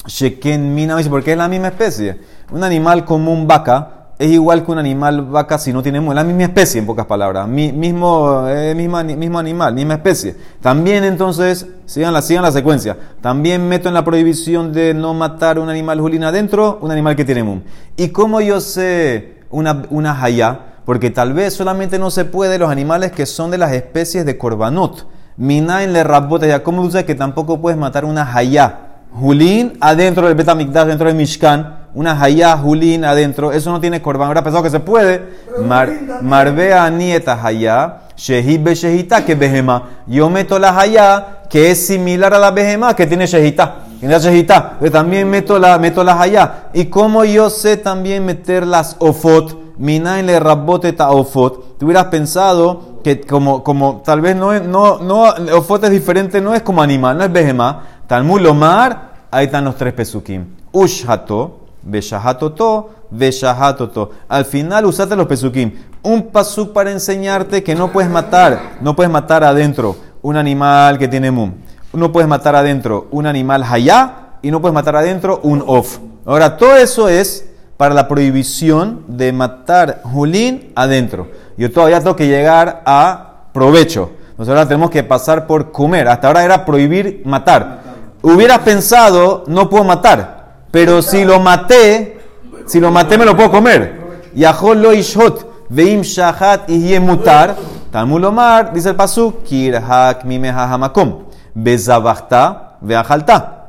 Sheken 0.07 0.75
mina, 0.75 0.97
porque 1.09 1.33
es 1.33 1.39
la 1.39 1.49
misma 1.49 1.69
especie. 1.69 2.19
Un 2.51 2.65
animal 2.65 3.05
común 3.05 3.47
vaca 3.47 3.99
es 4.19 4.31
igual 4.31 4.65
que 4.65 4.73
un 4.73 4.79
animal 4.79 5.23
vaca 5.23 5.59
si 5.59 5.73
no 5.73 5.83
tiene 5.83 6.01
mum. 6.01 6.11
Es 6.11 6.17
la 6.17 6.25
misma 6.25 6.43
especie, 6.45 6.81
en 6.81 6.87
pocas 6.87 7.07
palabras. 7.07 7.47
Mi- 7.47 7.73
mismo, 7.73 8.45
eh, 8.49 8.75
mismo 8.75 9.39
animal, 9.39 9.75
misma 9.75 9.95
especie. 9.95 10.35
También 10.61 11.05
entonces, 11.05 11.67
sigan 11.87 12.13
la, 12.13 12.23
sigan 12.23 12.43
la 12.43 12.53
secuencia. 12.53 12.97
También 13.21 13.69
meto 13.69 13.89
en 13.89 13.95
la 13.95 14.05
prohibición 14.05 14.73
de 14.73 14.93
no 14.95 15.15
matar 15.15 15.59
un 15.59 15.69
animal 15.69 16.01
julina 16.01 16.29
adentro, 16.29 16.79
un 16.83 16.91
animal 16.91 17.15
que 17.17 17.25
tiene 17.25 17.43
mum. 17.45 17.61
¿Y 17.97 18.09
cómo 18.09 18.41
yo 18.41 18.61
sé 18.61 19.43
una, 19.51 19.83
una 19.91 20.21
hayá? 20.23 20.72
Porque 20.85 21.11
tal 21.11 21.33
vez 21.33 21.55
solamente 21.55 21.99
no 21.99 22.11
se 22.11 22.25
puede 22.25 22.59
los 22.59 22.71
animales 22.71 23.12
que 23.12 23.27
son 23.27 23.51
de 23.51 23.59
las 23.59 23.73
especies 23.73 24.27
de 24.27 24.37
corbanot. 24.37 25.07
Minain 25.37 25.92
le 25.92 26.05
rabota 26.05 26.47
ya. 26.47 26.62
¿Cómo 26.62 26.83
tú 26.83 26.90
sabes 26.90 27.07
que 27.07 27.14
tampoco 27.14 27.61
puedes 27.61 27.79
matar 27.79 28.05
una 28.05 28.35
hayá? 28.35 28.79
Julín 29.12 29.77
adentro 29.81 30.27
del 30.27 30.35
Betamikdash, 30.35 30.87
dentro 30.87 31.07
del 31.07 31.16
Mishkan. 31.16 31.83
Una 31.95 32.21
hayá, 32.21 32.57
julín 32.57 33.05
adentro. 33.05 33.53
Eso 33.53 33.71
no 33.71 33.81
tiene 33.81 34.01
corban. 34.01 34.29
Ahora 34.29 34.42
pensado 34.42 34.62
que 34.62 34.71
se 34.71 34.81
puede. 34.81 35.23
Mar, 35.66 35.90
marbea 36.23 36.88
nieta 36.90 37.38
hayá. 37.42 37.99
Shehid 38.16 38.62
be 38.62 38.75
shehita 38.75 39.25
que 39.25 39.35
behema. 39.35 39.90
Yo 40.07 40.31
meto 40.31 40.59
la 40.59 40.79
hayá 40.79 41.42
que 41.51 41.71
es 41.71 41.87
similar 41.87 42.33
a 42.33 42.38
la 42.38 42.51
behema 42.51 42.97
que 42.97 43.07
tiene 43.07 43.27
shehita. 43.27 43.85
Tiene 44.01 44.18
shehita. 44.18 44.79
Yo 44.81 44.90
también 44.90 45.29
meto 45.29 45.59
la, 45.59 45.79
meto 45.79 46.03
la 46.03 46.21
hayá. 46.21 46.71
Y 46.73 46.87
como 46.87 47.25
yo 47.25 47.51
sé 47.51 47.77
también 47.77 48.25
meter 48.25 48.66
las 48.66 48.97
ofot. 48.99 49.62
Minain 49.83 50.25
le 50.25 50.38
rabote 50.38 50.95
ofot. 50.97 51.77
Tú 51.77 51.87
hubieras 51.87 52.05
pensado 52.05 53.01
que 53.03 53.21
como, 53.21 53.64
como 53.64 54.01
tal 54.05 54.21
vez 54.21 54.37
no 54.37 54.53
es, 54.53 54.62
no, 54.62 54.99
no, 54.99 55.25
ofot 55.57 55.83
es 55.83 55.90
diferente, 55.90 56.40
no 56.40 56.55
es 56.55 56.62
como 56.62 56.81
animal, 56.81 57.18
no 57.18 57.25
es 57.25 57.33
behemá. 57.33 57.83
Talmud 58.07 58.40
lomar, 58.40 59.27
ahí 59.29 59.47
están 59.47 59.64
los 59.64 59.75
tres 59.77 59.92
pesukim. 59.92 60.47
Ushhato, 60.71 61.62
Beshahatoto, 61.83 62.90
Beshahatoto. 63.11 64.11
Al 64.29 64.45
final 64.45 64.85
usaste 64.85 65.16
los 65.16 65.27
pesukim. 65.27 65.73
Un 66.05 66.29
pasuk 66.29 66.73
para 66.73 66.92
enseñarte 66.92 67.64
que 67.64 67.75
no 67.75 67.90
puedes 67.90 68.09
matar, 68.09 68.77
no 68.83 68.95
puedes 68.95 69.11
matar 69.11 69.42
adentro 69.42 69.97
un 70.23 70.37
animal 70.37 70.97
que 70.97 71.09
tiene 71.09 71.33
mum. 71.33 71.55
No 71.92 72.12
puedes 72.12 72.29
matar 72.29 72.55
adentro 72.55 73.09
un 73.11 73.27
animal 73.27 73.64
hayá 73.68 74.37
y 74.42 74.53
no 74.53 74.61
puedes 74.61 74.75
matar 74.75 74.95
adentro 74.95 75.40
un 75.42 75.61
of. 75.66 75.99
Ahora, 76.25 76.57
todo 76.57 76.77
eso 76.77 77.09
es 77.09 77.49
para 77.83 77.97
la 77.97 78.07
prohibición 78.07 79.03
de 79.09 79.33
matar 79.33 80.03
julín 80.05 80.71
adentro. 80.77 81.33
Yo 81.57 81.73
todavía 81.73 81.99
tengo 81.99 82.14
que 82.14 82.29
llegar 82.29 82.81
a 82.87 83.49
provecho. 83.53 84.12
Entonces 84.31 84.51
ahora 84.51 84.68
tenemos 84.68 84.88
que 84.88 85.03
pasar 85.03 85.49
por 85.49 85.73
comer. 85.73 86.07
Hasta 86.07 86.29
ahora 86.29 86.45
era 86.45 86.64
prohibir 86.64 87.23
matar. 87.25 87.81
Hubieras 88.23 88.61
pensado, 88.61 89.42
no 89.49 89.68
puedo 89.68 89.83
matar. 89.83 90.66
Pero 90.71 91.03
si 91.03 91.25
lo 91.25 91.40
maté, 91.40 92.21
si 92.66 92.79
lo 92.79 92.92
maté 92.92 93.18
me 93.18 93.25
lo 93.25 93.35
puedo 93.35 93.51
comer. 93.51 94.01
Yahol 94.33 94.81
lo 94.81 94.95
ishot, 94.95 95.66
veim 95.68 96.03
shahat 96.03 96.71
y 96.71 96.97
mutar. 97.01 97.57
Talmud 97.90 98.23
Omar, 98.23 98.73
dice 98.73 98.90
el 98.90 98.95
pasuk, 98.95 99.42
kirhak 99.42 100.23
mimeha 100.23 100.73
hamakom. 100.73 101.25
Bezabachta 101.53 102.77
veajalta. 102.81 103.62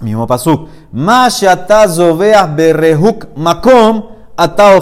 Mismo 0.00 0.26
pasuk. 0.26 0.68
Berehuk 2.56 3.26
makom 3.36 4.02
ata 4.36 4.78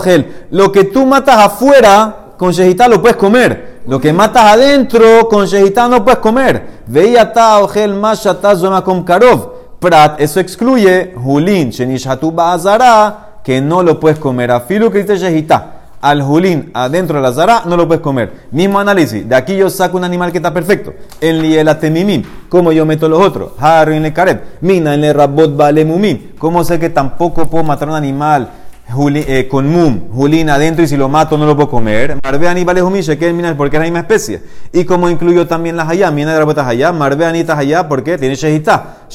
Lo 0.50 0.72
que 0.72 0.84
tú 0.84 1.06
matas 1.06 1.36
afuera, 1.36 2.34
con 2.36 2.52
shehita 2.52 2.88
lo 2.88 3.00
puedes 3.00 3.16
comer. 3.16 3.82
Lo 3.86 4.00
que 4.00 4.12
matas 4.12 4.44
adentro, 4.52 5.28
con 5.28 5.46
shehita 5.46 5.88
no 5.88 6.04
puedes 6.04 6.20
comer. 6.20 6.82
Veía 6.86 7.22
ata 7.22 7.60
ojel 7.60 7.94
ma 7.94 8.14
shata 8.14 8.54
makom 8.54 9.04
karov. 9.04 9.52
Prat, 9.78 10.20
eso 10.20 10.40
excluye 10.40 11.14
hulin, 11.14 11.70
shenishatu 11.70 12.32
ba'azara, 12.32 13.40
que 13.44 13.60
no 13.60 13.82
lo 13.82 14.00
puedes 14.00 14.18
comer. 14.18 14.50
Afilu 14.50 14.90
que 14.90 15.02
dice 15.02 15.16
shehita 15.16 15.83
al 16.04 16.20
julín 16.20 16.70
adentro 16.74 17.16
de 17.16 17.22
la 17.22 17.32
zara, 17.32 17.62
no 17.64 17.78
lo 17.78 17.88
puedes 17.88 18.02
comer. 18.02 18.30
Mismo 18.50 18.78
análisis. 18.78 19.26
De 19.26 19.34
aquí 19.34 19.56
yo 19.56 19.70
saco 19.70 19.96
un 19.96 20.04
animal 20.04 20.30
que 20.32 20.36
está 20.36 20.52
perfecto. 20.52 20.92
En 21.18 21.40
lielatemimim. 21.40 22.22
¿Cómo 22.50 22.72
yo 22.72 22.84
meto 22.84 23.08
los 23.08 23.22
otros? 23.22 23.52
Harry 23.58 23.96
en 23.96 24.02
le 24.02 24.12
karet. 24.12 24.60
Mina 24.60 24.92
en 24.92 25.00
le 25.00 25.14
rabot 25.14 25.56
mumim. 25.86 26.32
¿Cómo 26.36 26.62
sé 26.62 26.78
que 26.78 26.90
tampoco 26.90 27.46
puedo 27.46 27.64
matar 27.64 27.88
un 27.88 27.94
animal 27.94 28.50
eh, 29.14 29.48
con 29.50 29.66
mum, 29.66 30.10
julín 30.12 30.50
adentro 30.50 30.84
y 30.84 30.88
si 30.88 30.94
lo 30.94 31.08
mato 31.08 31.38
no 31.38 31.46
lo 31.46 31.56
puedo 31.56 31.70
comer? 31.70 32.18
Marbe 32.22 32.64
vale 32.64 32.82
humim, 32.82 33.02
que 33.02 33.32
mina 33.32 33.56
porque 33.56 33.76
es 33.76 33.80
la 33.80 33.84
misma 33.84 34.00
especie. 34.00 34.42
Y 34.74 34.84
como 34.84 35.08
incluyo 35.08 35.46
también 35.46 35.74
las 35.74 35.88
hayá, 35.88 36.10
mina 36.10 36.34
de 36.34 36.38
rabotas 36.38 36.66
hayá, 36.66 36.92
marbe 36.92 37.24
anitas 37.24 37.58
hayá 37.58 37.88
porque 37.88 38.18
tiene 38.18 38.34
shehita. 38.34 39.06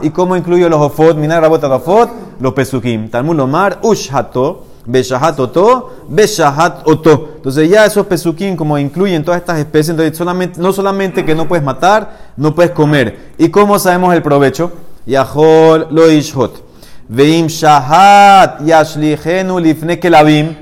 Y 0.00 0.10
como 0.10 0.34
incluyo 0.34 0.70
los 0.70 0.80
ofot, 0.80 1.18
mina 1.18 1.34
de 1.34 1.40
rabotas 1.42 1.70
ofot, 1.70 2.10
los 2.40 2.54
pesukim. 2.54 3.10
Talmud 3.10 3.38
ushato. 3.82 4.65
Beshahat 4.86 5.38
oto, 5.40 6.04
Beshahat 6.08 6.86
oto. 6.86 7.32
Entonces 7.36 7.68
ya 7.68 7.84
esos 7.84 8.06
pesukim 8.06 8.56
como 8.56 8.78
incluyen 8.78 9.24
todas 9.24 9.40
estas 9.40 9.58
especies, 9.58 9.98
entonces 9.98 10.58
no 10.58 10.72
solamente 10.72 11.24
que 11.24 11.34
no 11.34 11.48
puedes 11.48 11.64
matar, 11.64 12.32
no 12.36 12.54
puedes 12.54 12.70
comer. 12.70 13.32
¿Y 13.36 13.48
cómo 13.48 13.78
sabemos 13.78 14.14
el 14.14 14.22
provecho? 14.22 14.72
Yahol 15.04 15.88
lo 15.90 16.10
ishot. 16.10 16.62
Veim 17.08 17.48
shahat 17.48 18.60
yashlihenu 18.62 19.58
lifne 19.58 19.98
kelabim. 19.98 20.54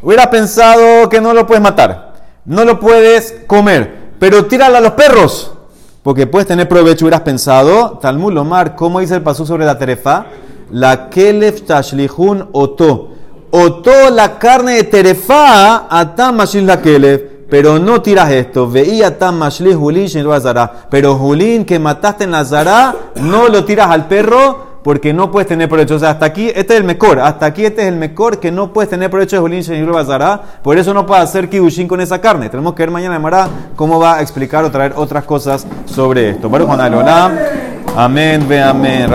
Hubiera 0.00 0.30
pensado 0.30 1.08
que 1.08 1.20
no 1.20 1.32
lo 1.32 1.46
puedes 1.46 1.62
matar, 1.62 2.14
no 2.44 2.64
lo 2.64 2.80
puedes 2.80 3.42
comer, 3.46 4.12
pero 4.18 4.46
tíralo 4.46 4.78
a 4.78 4.80
los 4.80 4.92
perros. 4.92 5.52
Porque 6.02 6.26
puedes 6.26 6.48
tener 6.48 6.68
provecho, 6.68 7.04
hubieras 7.04 7.20
pensado, 7.20 7.98
Talmud 8.02 8.32
Lomar, 8.32 8.74
¿cómo 8.74 8.98
dice 8.98 9.14
el 9.14 9.22
paso 9.22 9.46
sobre 9.46 9.64
la 9.64 9.78
terefa? 9.78 10.26
La 10.72 11.08
kelef 11.08 11.62
tashlihun 11.62 12.48
oto 12.50 13.11
o 13.54 13.74
toda 13.74 14.10
la 14.10 14.38
carne 14.38 14.76
de 14.76 14.84
terefa 14.84 15.86
atam 15.90 16.38
la 16.38 16.80
kelev, 16.80 17.46
pero 17.50 17.78
no 17.78 18.00
tiras 18.00 18.30
esto. 18.30 18.68
Veía 18.68 19.08
atam 19.08 19.36
mashli 19.36 19.74
julin 19.74 20.08
Pero 20.90 21.16
julín 21.16 21.66
que 21.66 21.78
mataste 21.78 22.24
en 22.24 22.30
la 22.30 22.46
zara, 22.46 22.94
no 23.16 23.48
lo 23.48 23.62
tiras 23.64 23.90
al 23.90 24.08
perro 24.08 24.72
porque 24.82 25.12
no 25.12 25.30
puedes 25.30 25.48
tener 25.48 25.68
provecho. 25.68 25.96
O 25.96 25.98
sea, 25.98 26.10
hasta 26.10 26.24
aquí, 26.24 26.48
este 26.48 26.72
es 26.72 26.80
el 26.80 26.84
mejor. 26.84 27.20
Hasta 27.20 27.44
aquí 27.44 27.66
este 27.66 27.82
es 27.82 27.88
el 27.88 27.96
mejor 27.96 28.40
que 28.40 28.50
no 28.50 28.72
puedes 28.72 28.88
tener 28.88 29.10
provecho 29.10 29.36
de 29.36 29.42
julín 29.42 29.60
shenil 29.60 29.90
bazara. 29.90 30.40
Por 30.62 30.78
eso 30.78 30.94
no 30.94 31.04
puedes 31.04 31.24
hacer 31.24 31.50
kibushin 31.50 31.86
con 31.86 32.00
esa 32.00 32.22
carne. 32.22 32.48
Tenemos 32.48 32.72
que 32.72 32.82
ver 32.84 32.90
mañana 32.90 33.18
de 33.18 33.50
cómo 33.76 34.00
va 34.00 34.16
a 34.16 34.22
explicar 34.22 34.64
o 34.64 34.70
traer 34.70 34.94
otras 34.96 35.24
cosas 35.24 35.66
sobre 35.84 36.30
esto. 36.30 36.48
Juan 36.48 36.80
Amén, 37.94 38.46
ve 38.48 38.62
amén. 38.62 39.10